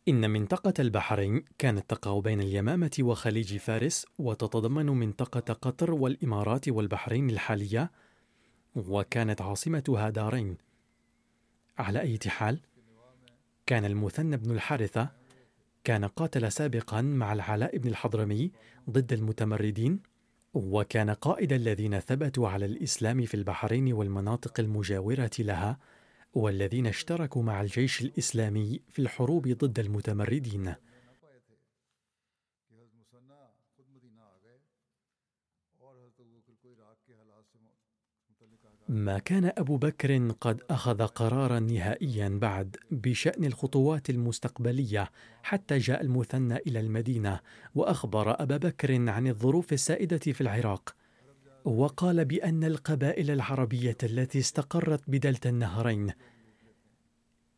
إن 0.07 0.29
منطقة 0.29 0.73
البحرين 0.79 1.43
كانت 1.57 1.89
تقع 1.89 2.19
بين 2.19 2.41
اليمامة 2.41 2.91
وخليج 2.99 3.57
فارس 3.57 4.05
وتتضمن 4.19 4.85
منطقة 4.85 5.53
قطر 5.53 5.91
والإمارات 5.91 6.69
والبحرين 6.69 7.29
الحالية 7.29 7.91
وكانت 8.75 9.41
عاصمتها 9.41 10.09
دارين. 10.09 10.57
على 11.77 12.01
أي 12.01 12.19
حال 12.27 12.59
كان 13.65 13.85
المثنى 13.85 14.37
بن 14.37 14.51
الحارثة 14.51 15.09
كان 15.83 16.05
قاتل 16.05 16.51
سابقا 16.51 17.01
مع 17.01 17.33
العلاء 17.33 17.77
بن 17.77 17.89
الحضرمي 17.89 18.51
ضد 18.89 19.13
المتمردين 19.13 19.99
وكان 20.53 21.09
قائد 21.09 21.53
الذين 21.53 21.99
ثبتوا 21.99 22.49
على 22.49 22.65
الإسلام 22.65 23.25
في 23.25 23.33
البحرين 23.33 23.93
والمناطق 23.93 24.59
المجاورة 24.59 25.31
لها 25.39 25.77
والذين 26.35 26.87
اشتركوا 26.87 27.43
مع 27.43 27.61
الجيش 27.61 28.01
الإسلامي 28.01 28.81
في 28.89 28.99
الحروب 28.99 29.47
ضد 29.47 29.79
المتمردين. 29.79 30.75
ما 38.89 39.19
كان 39.19 39.51
أبو 39.57 39.77
بكر 39.77 40.31
قد 40.41 40.61
أخذ 40.69 41.05
قرارا 41.05 41.59
نهائيا 41.59 42.29
بعد 42.41 42.77
بشأن 42.91 43.45
الخطوات 43.45 44.09
المستقبلية 44.09 45.11
حتى 45.43 45.77
جاء 45.77 46.01
المثنى 46.01 46.55
إلى 46.55 46.79
المدينة 46.79 47.39
وأخبر 47.75 48.41
أبا 48.41 48.57
بكر 48.57 49.09
عن 49.09 49.27
الظروف 49.27 49.73
السائدة 49.73 50.17
في 50.17 50.41
العراق. 50.41 50.95
وقال 51.65 52.25
بأن 52.25 52.63
القبائل 52.63 53.31
العربية 53.31 53.97
التي 54.03 54.39
استقرت 54.39 55.01
بدلتا 55.07 55.49
النهرين 55.49 56.11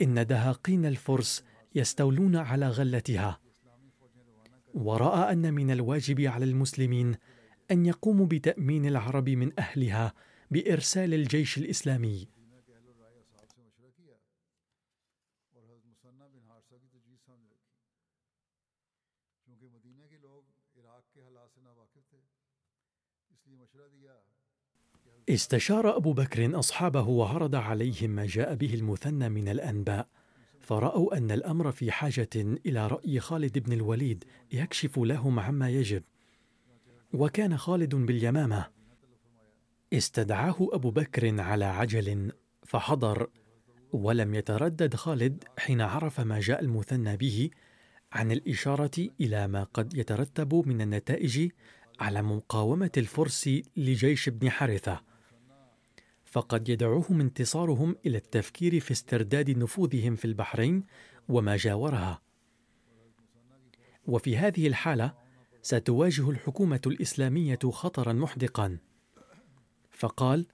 إن 0.01 0.25
دهاقين 0.25 0.85
الفرس 0.85 1.43
يستولون 1.75 2.35
على 2.35 2.67
غلتها 2.69 3.39
ورأى 4.73 5.31
أن 5.31 5.53
من 5.53 5.71
الواجب 5.71 6.21
على 6.21 6.45
المسلمين 6.45 7.15
أن 7.71 7.85
يقوموا 7.85 8.25
بتأمين 8.25 8.85
العرب 8.85 9.29
من 9.29 9.51
أهلها 9.59 10.13
بإرسال 10.51 11.13
الجيش 11.13 11.57
الإسلامي. 11.57 12.27
استشار 25.29 25.97
أبو 25.97 26.13
بكر 26.13 26.59
أصحابه 26.59 27.07
وعرض 27.07 27.55
عليهم 27.55 28.09
ما 28.09 28.25
جاء 28.25 28.55
به 28.55 28.73
المثنى 28.73 29.29
من 29.29 29.49
الأنباء 29.49 30.07
فرأوا 30.59 31.17
أن 31.17 31.31
الأمر 31.31 31.71
في 31.71 31.91
حاجة 31.91 32.29
إلى 32.35 32.87
رأي 32.87 33.19
خالد 33.19 33.59
بن 33.59 33.73
الوليد 33.73 34.23
يكشف 34.51 34.99
لهم 34.99 35.39
عما 35.39 35.69
يجب. 35.69 36.03
وكان 37.13 37.57
خالد 37.57 37.95
باليمامة. 37.95 38.65
استدعاه 39.93 40.55
أبو 40.59 40.91
بكر 40.91 41.41
على 41.41 41.65
عجل 41.65 42.31
فحضر 42.63 43.29
ولم 43.93 44.35
يتردد 44.35 44.95
خالد 44.95 45.43
حين 45.57 45.81
عرف 45.81 46.19
ما 46.19 46.39
جاء 46.39 46.59
المثنى 46.61 47.17
به 47.17 47.49
عن 48.11 48.31
الإشارة 48.31 49.09
إلى 49.21 49.47
ما 49.47 49.63
قد 49.63 49.97
يترتب 49.97 50.53
من 50.67 50.81
النتائج 50.81 51.49
على 51.99 52.21
مقاومة 52.21 52.91
الفرس 52.97 53.49
لجيش 53.77 54.27
ابن 54.27 54.49
حارثة. 54.49 55.16
فقد 56.37 56.69
يدعوهم 56.69 57.21
انتصارهم 57.21 57.95
إلى 58.05 58.17
التفكير 58.17 58.79
في 58.79 58.91
استرداد 58.91 59.57
نفوذهم 59.57 60.15
في 60.15 60.25
البحرين 60.25 60.83
وما 61.29 61.57
جاورها. 61.57 62.21
وفي 64.07 64.37
هذه 64.37 64.67
الحالة 64.67 65.13
ستواجه 65.61 66.29
الحكومة 66.29 66.81
الإسلامية 66.87 67.59
خطرا 67.71 68.13
محدقا. 68.13 68.77
فقال 69.91 70.45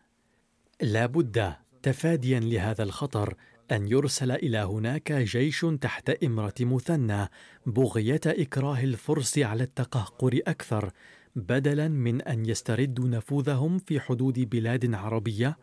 لا 0.82 1.06
بد 1.06 1.54
تفاديا 1.82 2.40
لهذا 2.40 2.84
الخطر 2.84 3.36
أن 3.72 3.88
يرسل 3.88 4.32
إلى 4.32 4.58
هناك 4.58 5.12
جيش 5.12 5.66
تحت 5.82 6.10
إمرة 6.10 6.56
مثنى 6.60 7.28
بغية 7.66 8.22
إكراه 8.26 8.84
الفرس 8.84 9.40
على 9.40 9.64
التقهقر 9.64 10.40
أكثر 10.48 10.92
بدلا 11.36 11.88
من 11.88 12.22
أن 12.22 12.46
يستردوا 12.46 13.08
نفوذهم 13.08 13.78
في 13.78 14.00
حدود 14.00 14.40
بلاد 14.40 14.94
عربية 14.94 15.58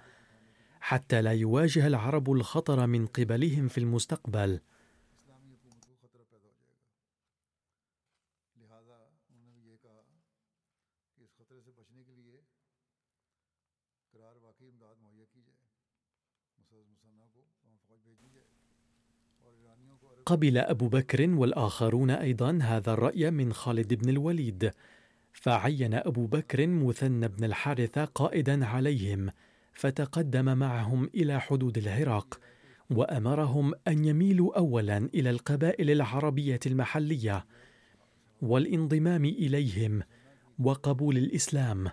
حتى 0.81 1.23
لا 1.23 1.33
يواجه 1.33 1.87
العرب 1.87 2.33
الخطر 2.33 2.87
من 2.87 3.07
قبلهم 3.07 3.69
في 3.69 3.79
المستقبل. 3.79 4.61
قبل 20.27 20.59
أبو 20.59 20.89
بكر 20.89 21.31
والآخرون 21.31 22.11
أيضا 22.11 22.59
هذا 22.63 22.93
الرأي 22.93 23.31
من 23.31 23.53
خالد 23.53 23.95
بن 23.95 24.09
الوليد 24.09 24.73
فعين 25.33 25.95
أبو 25.95 26.27
بكر 26.27 26.67
مثنى 26.67 27.29
بن 27.29 27.45
الحارثه 27.45 28.05
قائدا 28.05 28.67
عليهم. 28.67 29.31
فتقدم 29.81 30.59
معهم 30.59 31.11
إلى 31.15 31.41
حدود 31.41 31.79
العراق 31.79 32.41
وأمرهم 32.91 33.73
أن 33.89 34.05
يميلوا 34.05 34.59
اولا 34.59 34.99
إلى 34.99 35.31
القبائل 35.31 35.91
العربية 35.91 36.61
المحلية 36.67 37.47
والانضمام 38.43 39.25
إليهم 39.25 40.03
وقبول 40.59 41.17
الإسلام. 41.19 41.91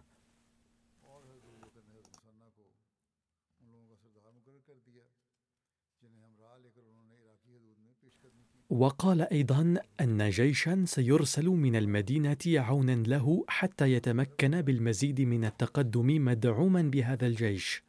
وقال 8.70 9.22
أيضا 9.22 9.76
أن 10.01 10.30
جيشا 10.30 10.84
سيرسل 10.86 11.45
من 11.45 11.76
المدينة 11.76 12.38
عونا 12.47 12.95
له 12.95 13.45
حتى 13.47 13.91
يتمكن 13.93 14.61
بالمزيد 14.61 15.22
من 15.22 15.45
التقدم 15.45 16.26
مدعوما 16.26 16.82
بهذا 16.82 17.28
الجيش. 17.28 17.84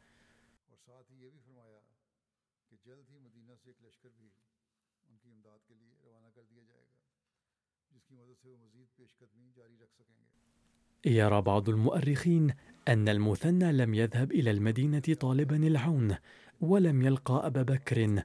يرى 11.05 11.41
بعض 11.41 11.69
المؤرخين 11.69 12.53
أن 12.87 13.09
المثنى 13.09 13.71
لم 13.71 13.93
يذهب 13.93 14.31
إلى 14.31 14.51
المدينة 14.51 14.99
طالبا 14.99 15.55
العون 15.55 16.15
ولم 16.61 17.01
يلقى 17.01 17.47
أبا 17.47 17.61
بكر 17.61 18.23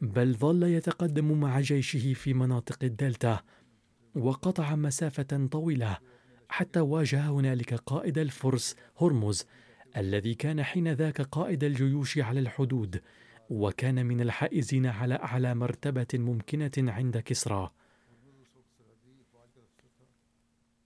بل 0.00 0.34
ظل 0.34 0.62
يتقدم 0.62 1.40
مع 1.40 1.60
جيشه 1.60 2.12
في 2.12 2.34
مناطق 2.34 2.84
الدلتا 2.84 3.40
وقطع 4.14 4.76
مسافة 4.76 5.48
طويلة 5.52 5.98
حتى 6.48 6.80
واجه 6.80 7.28
هنالك 7.28 7.74
قائد 7.74 8.18
الفرس 8.18 8.76
هرمز 9.00 9.46
الذي 9.96 10.34
كان 10.34 10.62
حينذاك 10.62 11.20
قائد 11.20 11.64
الجيوش 11.64 12.18
على 12.18 12.40
الحدود 12.40 13.02
وكان 13.50 14.06
من 14.06 14.20
الحائزين 14.20 14.86
على 14.86 15.14
أعلى 15.14 15.54
مرتبة 15.54 16.06
ممكنة 16.14 16.72
عند 16.78 17.18
كسرى. 17.18 17.70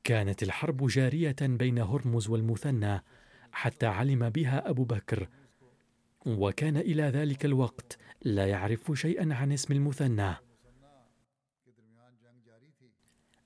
كانت 0.05 0.43
الحرب 0.43 0.87
جارية 0.87 1.37
بين 1.41 1.79
هرمز 1.79 2.29
والمثنى 2.29 3.05
حتى 3.53 3.87
علم 3.87 4.31
بها 4.31 4.71
أبو 4.71 4.85
بكر 4.85 5.29
وكان 6.27 6.77
إلى 6.77 7.03
ذلك 7.03 7.45
الوقت 7.45 7.99
لا 8.23 8.47
يعرف 8.47 8.93
شيئا 8.95 9.35
عن 9.35 9.53
اسم 9.53 9.75
المثنى. 9.75 10.35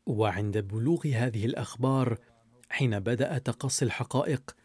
وعند 0.07 0.59
بلوغ 0.59 1.07
هذه 1.07 1.47
الأخبار 1.47 2.19
حين 2.71 3.01
بدأ 3.01 3.39
تقصي 3.39 3.85
الحقائق 3.85 4.57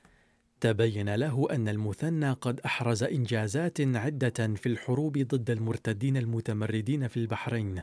تبين 0.62 1.16
له 1.16 1.47
أن 1.51 1.70
المثنى 1.70 2.32
قد 2.32 2.60
أحرز 2.60 3.03
إنجازات 3.03 3.82
عدة 3.82 4.55
في 4.55 4.66
الحروب 4.70 5.18
ضد 5.18 5.49
المرتدين 5.49 6.18
المتمردين 6.18 7.07
في 7.07 7.18
البحرين. 7.18 7.82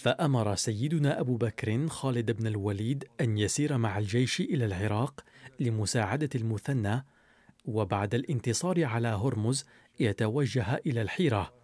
فأمر 0.00 0.54
سيدنا 0.54 1.20
أبو 1.20 1.36
بكر 1.36 1.88
خالد 1.88 2.30
بن 2.30 2.46
الوليد 2.46 3.04
أن 3.20 3.38
يسير 3.38 3.78
مع 3.78 3.98
الجيش 3.98 4.40
إلى 4.40 4.64
العراق 4.64 5.24
لمساعدة 5.60 6.28
المثنى 6.34 7.04
وبعد 7.64 8.14
الانتصار 8.14 8.84
على 8.84 9.08
هرمز 9.08 9.64
يتوجه 10.00 10.74
إلى 10.86 11.02
الحيرة. 11.02 11.54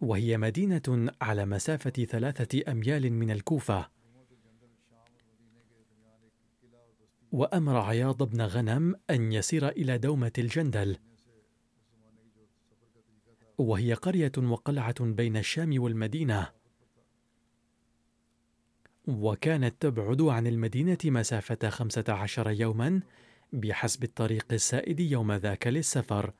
وهي 0.00 0.38
مدينة 0.38 1.12
على 1.20 1.46
مسافة 1.46 1.90
ثلاثة 1.90 2.72
أميال 2.72 3.12
من 3.12 3.30
الكوفة. 3.30 3.88
وأمر 7.32 7.76
عياض 7.76 8.22
بن 8.22 8.42
غنم 8.42 8.94
أن 9.10 9.32
يسير 9.32 9.68
إلى 9.68 9.98
دومة 9.98 10.32
الجندل. 10.38 10.96
وهي 13.58 13.94
قرية 13.94 14.32
وقلعة 14.38 14.94
بين 15.00 15.36
الشام 15.36 15.82
والمدينة. 15.82 16.50
وكانت 19.06 19.74
تبعد 19.82 20.22
عن 20.22 20.46
المدينة 20.46 20.98
مسافة 21.04 21.70
خمسة 21.70 22.04
عشر 22.08 22.50
يوما 22.50 23.00
بحسب 23.52 24.04
الطريق 24.04 24.46
السائد 24.52 25.00
يوم 25.00 25.32
ذاك 25.32 25.66
للسفر 25.66 26.32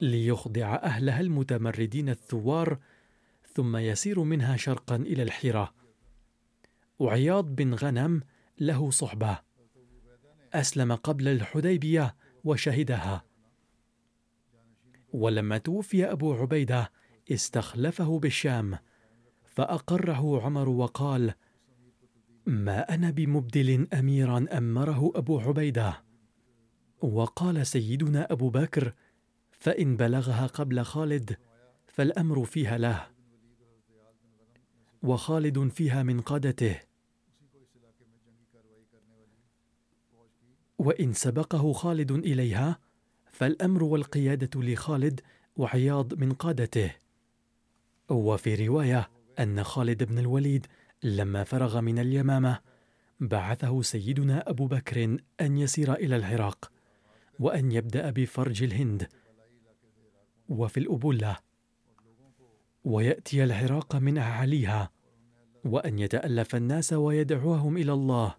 ليخضع 0.00 0.74
أهلها 0.74 1.20
المتمردين 1.20 2.08
الثوار 2.08 2.78
ثم 3.54 3.76
يسير 3.76 4.20
منها 4.22 4.56
شرقا 4.56 4.96
إلى 4.96 5.22
الحيرة. 5.22 5.74
وعياض 6.98 7.54
بن 7.54 7.74
غنم 7.74 8.22
له 8.58 8.90
صحبة 8.90 9.38
أسلم 10.54 10.94
قبل 10.94 11.28
الحديبية 11.28 12.16
وشهدها. 12.44 13.29
ولما 15.12 15.58
توفي 15.58 16.12
أبو 16.12 16.34
عبيدة 16.34 16.92
استخلفه 17.32 18.18
بالشام 18.18 18.78
فأقره 19.44 20.42
عمر 20.42 20.68
وقال 20.68 21.34
ما 22.46 22.94
أنا 22.94 23.10
بمبدل 23.10 23.88
أميرا 23.92 24.46
أمره 24.52 25.12
أبو 25.14 25.40
عبيدة. 25.40 26.02
وقال 27.02 27.66
سيدنا 27.66 28.32
أبو 28.32 28.50
بكر 28.50 28.94
فإن 29.50 29.96
بلغها 29.96 30.46
قبل 30.46 30.82
خالد 30.82 31.36
فالأمر 31.86 32.44
فيها 32.44 32.78
له. 32.78 33.06
وخالد 35.02 35.68
فيها 35.68 36.02
من 36.02 36.20
قادته. 36.20 36.80
وإن 40.78 41.12
سبقه 41.12 41.72
خالد 41.72 42.12
إليها 42.12 42.78
فالأمر 43.40 43.84
والقيادة 43.84 44.60
لخالد 44.60 45.20
وعياض 45.56 46.14
من 46.14 46.32
قادته. 46.32 46.90
وفي 48.08 48.66
رواية 48.66 49.10
أن 49.38 49.64
خالد 49.64 50.04
بن 50.04 50.18
الوليد 50.18 50.66
لما 51.02 51.44
فرغ 51.44 51.80
من 51.80 51.98
اليمامة 51.98 52.60
بعثه 53.20 53.82
سيدنا 53.82 54.50
أبو 54.50 54.66
بكر 54.66 55.16
أن 55.40 55.58
يسير 55.58 55.94
إلى 55.94 56.16
العراق 56.16 56.70
وأن 57.38 57.72
يبدأ 57.72 58.10
بفرج 58.10 58.62
الهند 58.62 59.08
وفي 60.48 60.80
الأبلة. 60.80 61.36
ويأتي 62.84 63.44
العراق 63.44 63.96
من 63.96 64.18
أعاليها 64.18 64.90
وأن 65.64 65.98
يتألف 65.98 66.56
الناس 66.56 66.92
ويدعوهم 66.92 67.76
إلى 67.76 67.92
الله 67.92 68.34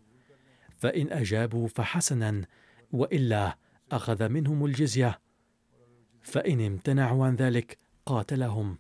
فإن 0.78 1.12
أجابوا 1.12 1.68
فحسنا 1.68 2.42
وإلا 2.92 3.58
أخذ 3.92 4.30
منهم 4.30 4.66
الجزية. 4.66 5.20
فإن 6.22 6.66
امتنعوا 6.66 7.26
عن 7.26 7.36
ذلك 7.36 7.78
قاتلهم. 8.06 8.78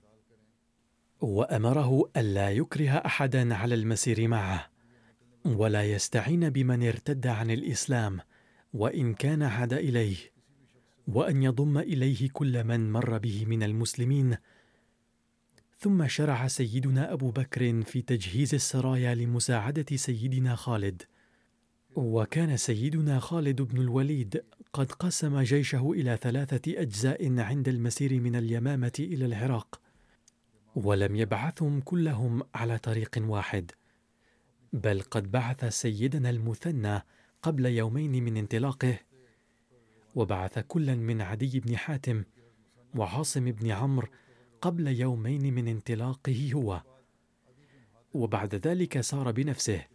وأمره 1.21 2.11
ألا 2.17 2.51
يكره 2.51 2.91
أحدا 2.91 3.55
على 3.55 3.75
المسير 3.75 4.27
معه. 4.27 4.69
ولا 5.45 5.83
يستعين 5.83 6.49
بمن 6.49 6.87
ارتد 6.87 7.27
عن 7.27 7.51
الإسلام 7.51 8.19
وإن 8.73 9.13
كان 9.13 9.43
عاد 9.43 9.73
إليه. 9.73 10.17
وأن 11.07 11.43
يضم 11.43 11.77
إليه 11.77 12.29
كل 12.33 12.63
من 12.63 12.91
مر 12.91 13.17
به 13.17 13.45
من 13.45 13.63
المسلمين. 13.63 14.37
ثم 15.79 16.07
شرع 16.07 16.47
سيدنا 16.47 17.13
أبو 17.13 17.31
بكر 17.31 17.83
في 17.83 18.01
تجهيز 18.01 18.53
السرايا 18.53 19.15
لمساعدة 19.15 19.95
سيدنا 19.95 20.55
خالد. 20.55 21.03
وكان 21.95 22.57
سيدنا 22.57 23.19
خالد 23.19 23.61
بن 23.61 23.77
الوليد 23.77 24.43
قد 24.73 24.91
قسم 24.91 25.39
جيشه 25.39 25.91
إلى 25.91 26.17
ثلاثة 26.17 26.81
أجزاء 26.81 27.39
عند 27.39 27.67
المسير 27.67 28.19
من 28.19 28.35
اليمامة 28.35 28.91
إلى 28.99 29.25
العراق 29.25 29.81
ولم 30.75 31.15
يبعثهم 31.15 31.81
كلهم 31.81 32.43
على 32.55 32.77
طريق 32.77 33.17
واحد 33.17 33.71
بل 34.73 35.01
قد 35.01 35.31
بعث 35.31 35.65
سيدنا 35.65 36.29
المثنى 36.29 37.01
قبل 37.41 37.65
يومين 37.65 38.23
من 38.23 38.37
انطلاقه 38.37 38.99
وبعث 40.15 40.59
كلا 40.59 40.95
من 40.95 41.21
عدي 41.21 41.59
بن 41.59 41.77
حاتم 41.77 42.23
وعاصم 42.95 43.51
بن 43.51 43.71
عمرو 43.71 44.07
قبل 44.61 44.87
يومين 44.87 45.53
من 45.53 45.67
انطلاقه 45.67 46.51
هو 46.53 46.81
وبعد 48.13 48.55
ذلك 48.55 49.01
سار 49.01 49.31
بنفسه. 49.31 49.90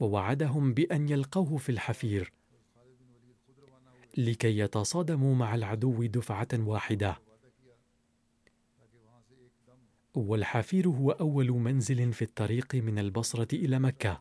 ووعدهم 0.00 0.74
بأن 0.74 1.08
يلقوه 1.08 1.56
في 1.56 1.68
الحفير 1.72 2.32
لكي 4.16 4.58
يتصادموا 4.58 5.34
مع 5.34 5.54
العدو 5.54 6.06
دفعة 6.06 6.48
واحدة. 6.54 7.18
والحفير 10.14 10.88
هو 10.88 11.10
أول 11.10 11.50
منزل 11.50 12.12
في 12.12 12.22
الطريق 12.22 12.74
من 12.74 12.98
البصرة 12.98 13.54
إلى 13.54 13.78
مكة 13.78 14.20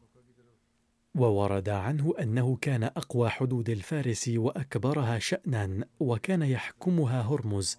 وورد 1.15 1.69
عنه 1.69 2.13
أنه 2.19 2.57
كان 2.61 2.83
أقوى 2.83 3.29
حدود 3.29 3.69
الفارس 3.69 4.27
وأكبرها 4.27 5.19
شانا 5.19 5.85
وكان 5.99 6.41
يحكمها 6.41 7.21
هرمز. 7.21 7.77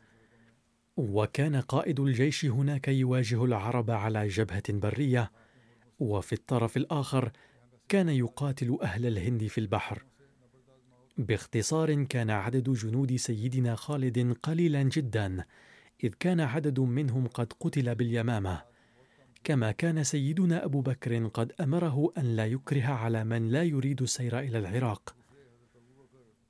وكان 0.97 1.57
قائد 1.57 2.01
الجيش 2.01 2.45
هناك 2.45 2.89
يواجه 2.89 3.45
العرب 3.45 3.91
على 3.91 4.29
جبهة 4.29 4.63
برية 4.69 5.31
وفي 5.99 6.33
الطرف 6.33 6.77
الآخر 6.77 7.31
كان 7.89 8.09
يقاتل 8.09 8.79
أهل 8.83 9.07
الهند 9.07 9.47
في 9.47 9.59
البحر. 9.59 10.05
باختصار 11.19 12.05
كان 12.05 12.31
عدد 12.31 12.71
جنود 12.71 13.17
سيدنا 13.17 13.75
خالد 13.75 14.37
قليلا 14.43 14.83
جدا 14.83 15.45
إذ 16.05 16.15
كان 16.21 16.41
عدد 16.41 16.81
منهم 16.81 17.27
قد 17.27 17.53
قتل 17.61 17.95
باليمامة. 17.95 18.63
كما 19.45 19.73
كان 19.73 20.05
سيدنا 20.05 20.65
أبو 20.65 20.81
بكر 20.81 21.27
قد 21.27 21.53
أمره 21.61 22.13
أن 22.19 22.37
لا 22.37 22.47
يكره 22.47 22.87
على 22.87 23.25
من 23.25 23.49
لا 23.49 23.63
يريد 23.63 24.03
السير 24.03 24.39
إلى 24.39 24.59
العراق. 24.59 25.17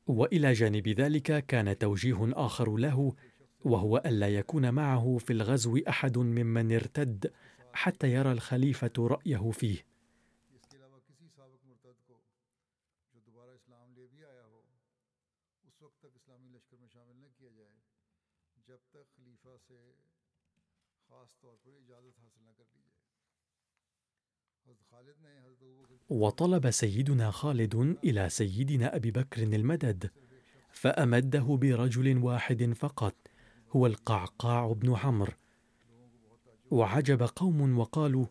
وإلى 0.07 0.53
جانب 0.53 0.89
ذلك 0.89 1.47
كان 1.47 1.79
توجيه 1.79 2.31
آخر 2.33 2.77
له 2.77 3.15
وهو 3.61 4.03
الا 4.07 4.29
يكون 4.29 4.75
معه 4.75 5.19
في 5.21 5.33
الغزو 5.33 5.79
أحد 5.89 6.19
ممن 6.19 6.73
ارتد 6.73 7.33
حتى 7.73 8.13
يرى 8.13 8.33
الخليفة 8.33 8.93
رأيه 8.99 9.51
فيه. 9.51 9.88
وطلب 26.09 26.71
سيدنا 26.71 27.31
خالد 27.31 27.97
إلى 28.05 28.29
سيدنا 28.29 28.97
أبي 28.97 29.11
بكر 29.11 29.43
المدد 29.43 30.11
فأمده 30.73 31.59
برجل 31.61 32.19
واحد 32.19 32.73
فقط 32.73 33.15
هو 33.71 33.87
القعقاع 33.87 34.73
بن 34.73 34.95
عمرو. 34.95 35.33
وعجب 36.71 37.23
قوم 37.23 37.79
وقالوا 37.79 38.27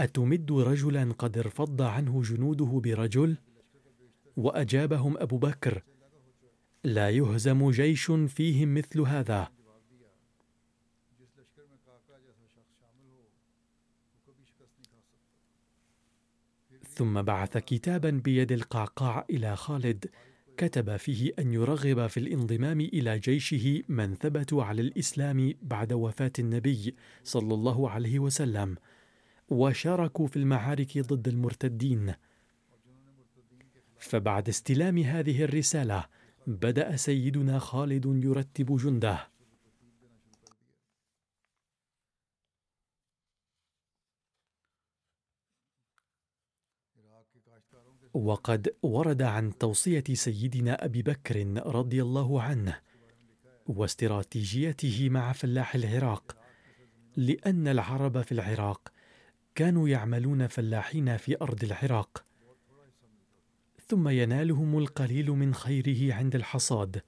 أتمد 0.00 0.52
رجلا 0.52 1.12
قد 1.12 1.38
ارفض 1.38 1.82
عنه 1.82 2.22
جنوده 2.22 2.80
برجل؟ 2.84 3.36
وأجابهم 4.36 5.18
أبو 5.18 5.38
بكر 5.38 5.82
لا 6.84 7.10
يهزم 7.10 7.70
جيش 7.70 8.10
فيهم 8.10 8.74
مثل 8.74 9.00
هذا. 9.00 9.48
ثم 16.98 17.22
بعث 17.22 17.58
كتابا 17.58 18.10
بيد 18.10 18.52
القعقاع 18.52 19.24
إلى 19.30 19.56
خالد. 19.56 20.10
كتب 20.56 20.96
فيه 20.96 21.32
أن 21.38 21.52
يرغب 21.52 22.06
في 22.06 22.20
الانضمام 22.20 22.80
إلى 22.80 23.18
جيشه 23.18 23.82
من 23.88 24.14
ثبتوا 24.14 24.64
على 24.64 24.82
الإسلام 24.82 25.54
بعد 25.62 25.92
وفاة 25.92 26.32
النبي 26.38 26.94
صلى 27.24 27.54
الله 27.54 27.90
عليه 27.90 28.18
وسلم 28.18 28.76
وشاركوا 29.48 30.26
في 30.26 30.36
المعارك 30.36 30.98
ضد 30.98 31.28
المرتدين. 31.28 32.14
فبعد 33.98 34.48
استلام 34.48 34.98
هذه 34.98 35.44
الرسالة 35.44 36.04
بدأ 36.46 36.96
سيدنا 36.96 37.58
خالد 37.58 38.06
يرتب 38.24 38.76
جنده. 38.76 39.37
وقد 48.14 48.74
ورد 48.82 49.22
عن 49.22 49.58
توصية 49.58 50.04
سيدنا 50.12 50.84
أبي 50.84 51.02
بكر 51.02 51.62
رضي 51.66 52.02
الله 52.02 52.42
عنه 52.42 52.78
واستراتيجيته 53.66 55.08
مع 55.10 55.32
فلاح 55.32 55.74
العراق 55.74 56.36
لأن 57.16 57.68
العرب 57.68 58.22
في 58.22 58.32
العراق 58.32 58.92
كانوا 59.54 59.88
يعملون 59.88 60.46
فلاحين 60.46 61.16
في 61.16 61.40
أرض 61.42 61.64
العراق. 61.64 62.24
ثم 63.88 64.08
ينالهم 64.08 64.78
القليل 64.78 65.30
من 65.30 65.54
خيره 65.54 66.14
عند 66.14 66.34
الحصاد. 66.34 67.02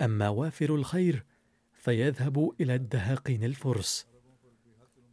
أما 0.00 0.28
وافر 0.28 0.74
الخير 0.74 1.24
فيذهب 1.72 2.52
إلى 2.60 2.74
الدهاقين 2.74 3.44
الفرس. 3.44 4.06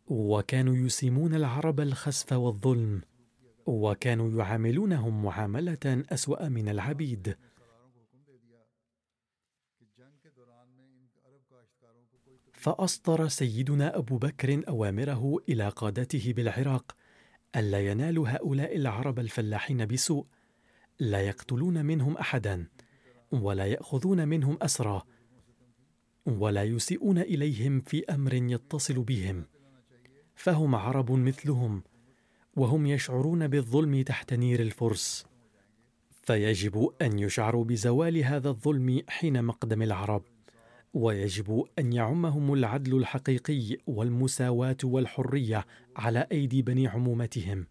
وكانوا 0.08 0.76
يسيمون 0.76 1.36
العرب 1.36 1.80
الخسف 1.80 2.34
والظلم. 2.34 3.02
وكانوا 3.66 4.40
يعاملونهم 4.40 5.24
معاملة 5.24 6.04
أسوأ 6.10 6.50
من 6.50 6.70
العبيد. 6.70 7.36
فأصدر 12.54 13.28
سيدنا 13.28 13.98
أبو 13.98 14.18
بكر 14.18 14.64
أوامره 14.68 15.38
إلى 15.50 15.70
قادته 15.70 16.34
بالعراق. 16.34 16.96
ألا 17.56 17.80
ينالوا 17.80 18.30
هؤلاء 18.30 18.76
العرب 18.76 19.20
الفلاحين 19.20 19.86
بسوء؟ 19.86 20.26
لا 21.00 21.22
يقتلون 21.22 21.86
منهم 21.86 22.18
أحدا 22.18 22.68
ولا 23.32 23.66
يأخذون 23.66 24.28
منهم 24.28 24.58
اسرى 24.62 25.02
ولا 26.26 26.64
يسيئون 26.64 27.18
إليهم 27.18 27.80
في 27.80 28.06
أمر 28.06 28.34
يتصل 28.34 29.04
بهم. 29.04 29.46
فهم 30.36 30.76
عرب 30.76 31.12
مثلهم 31.12 31.84
وهم 32.56 32.86
يشعرون 32.86 33.48
بالظلم 33.48 34.02
تحت 34.02 34.34
نير 34.34 34.60
الفرس. 34.60 35.26
فيجب 36.24 36.94
أن 37.02 37.20
يشعروا 37.20 37.64
بزوال 37.64 38.18
هذا 38.18 38.50
الظلم 38.50 39.02
حين 39.08 39.44
مقدم 39.44 39.82
العرب 39.82 40.24
ويجب 40.94 41.66
أن 41.80 41.94
يعمهم 41.94 42.54
العدل 42.54 42.98
الحقيقي 42.98 43.78
والمساواة 43.88 44.78
والحرية 44.84 45.66
على 45.96 46.28
أيدي 46.32 46.62
بني 46.62 46.88
عمومتهم. 46.88 47.68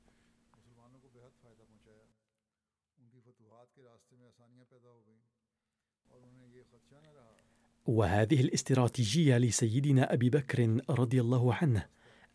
وهذه 7.87 8.41
الاستراتيجية 8.41 9.39
لسيدنا 9.39 10.13
أبي 10.13 10.31
بكر 10.31 10.81
رضي 10.91 11.21
الله 11.21 11.55
عنه 11.55 11.87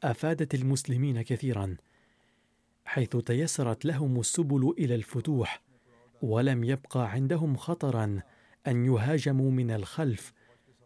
أفادت 0.04 0.56
المسلمين 0.56 1.22
كثيرا. 1.22 1.78
حيث 2.90 3.18
تيسرت 3.18 3.86
لهم 3.86 4.20
السبل 4.20 4.74
إلى 4.78 4.96
الفتوح 4.96 5.62
ولم 6.22 6.64
يبق 6.64 6.98
عندهم 6.98 7.58
خطرا 7.58 8.22
أن 8.68 8.86
يهاجموا 8.86 9.52
من 9.52 9.72
الخلف 9.72 10.34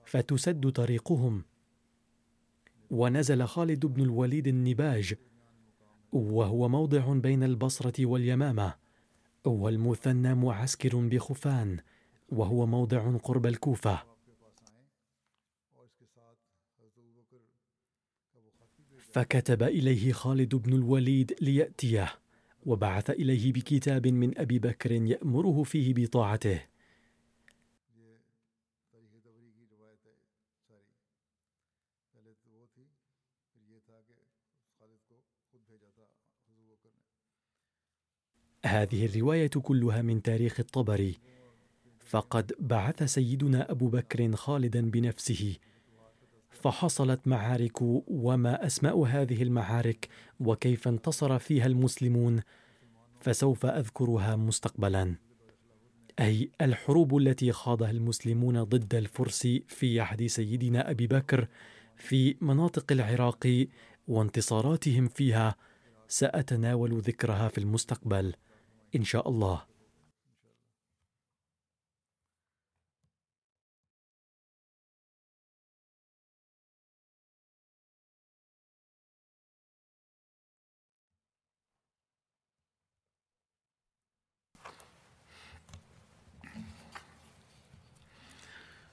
فتسد 0.06 0.70
طريقهم. 0.70 1.46
ونزل 2.92 3.46
خالد 3.46 3.86
بن 3.86 4.02
الوليد 4.02 4.48
النباج 4.48 5.14
وهو 6.12 6.70
موضع 6.70 7.14
بين 7.14 7.44
البصرة 7.44 8.06
واليمامة 8.06 8.74
والمثنى 9.46 10.36
معسكر 10.36 10.96
بخفان 10.96 11.80
وهو 12.30 12.66
موضع 12.66 13.18
قرب 13.18 13.46
الكوفة. 13.46 14.13
فكتب 19.14 19.64
إليه 19.64 20.14
خالد 20.14 20.56
بن 20.56 20.74
الوليد 20.74 21.36
ليأتيه 21.42 22.14
وبعث 22.66 23.10
إليه 23.10 23.54
بكتاب 23.54 24.08
من 24.08 24.38
أبي 24.38 24.60
بكر 24.60 24.92
يأمره 24.92 25.64
فيه 25.64 25.94
بطاعته. 25.94 26.62
هذه 38.66 39.06
الرواية 39.06 39.48
كلها 39.48 40.02
من 40.02 40.22
تاريخ 40.22 40.60
الطبري. 40.60 41.20
فقد 42.00 42.54
بعث 42.60 43.04
سيدنا 43.04 43.72
أبو 43.72 43.88
بكر 43.88 44.36
خالدا 44.36 44.92
بنفسه 44.92 45.58
فحصلت 46.54 47.28
معارك 47.28 47.82
وما 48.08 48.66
أسماء 48.66 49.04
هذه 49.04 49.44
المعارك 49.44 50.10
وكيف 50.40 50.88
انتصر 50.88 51.40
فيها 51.40 51.66
المسلمون 51.66 52.42
فسوف 53.20 53.66
أذكرها 53.66 54.36
مستقبلا. 54.36 55.16
أي 56.20 56.52
الحروب 56.62 57.18
التي 57.18 57.52
خاضها 57.52 57.92
المسلمون 57.92 58.64
ضد 58.64 58.96
الفرس 58.96 59.48
في 59.68 60.00
عهد 60.00 60.28
سيدنا 60.28 60.92
أبي 60.92 61.08
بكر 61.08 61.48
في 61.98 62.36
مناطق 62.42 62.92
العراق 62.92 63.68
وانتصاراتهم 64.08 65.08
فيها 65.08 65.56
سأتناول 66.08 67.00
ذكرها 67.00 67.48
في 67.48 67.58
المستقبل 67.58 68.34
إن 68.96 69.04
شاء 69.04 69.30
الله. 69.30 69.73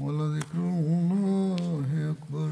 ولذكر 0.00 0.58
الله 0.58 2.10
أكبر. 2.10 2.50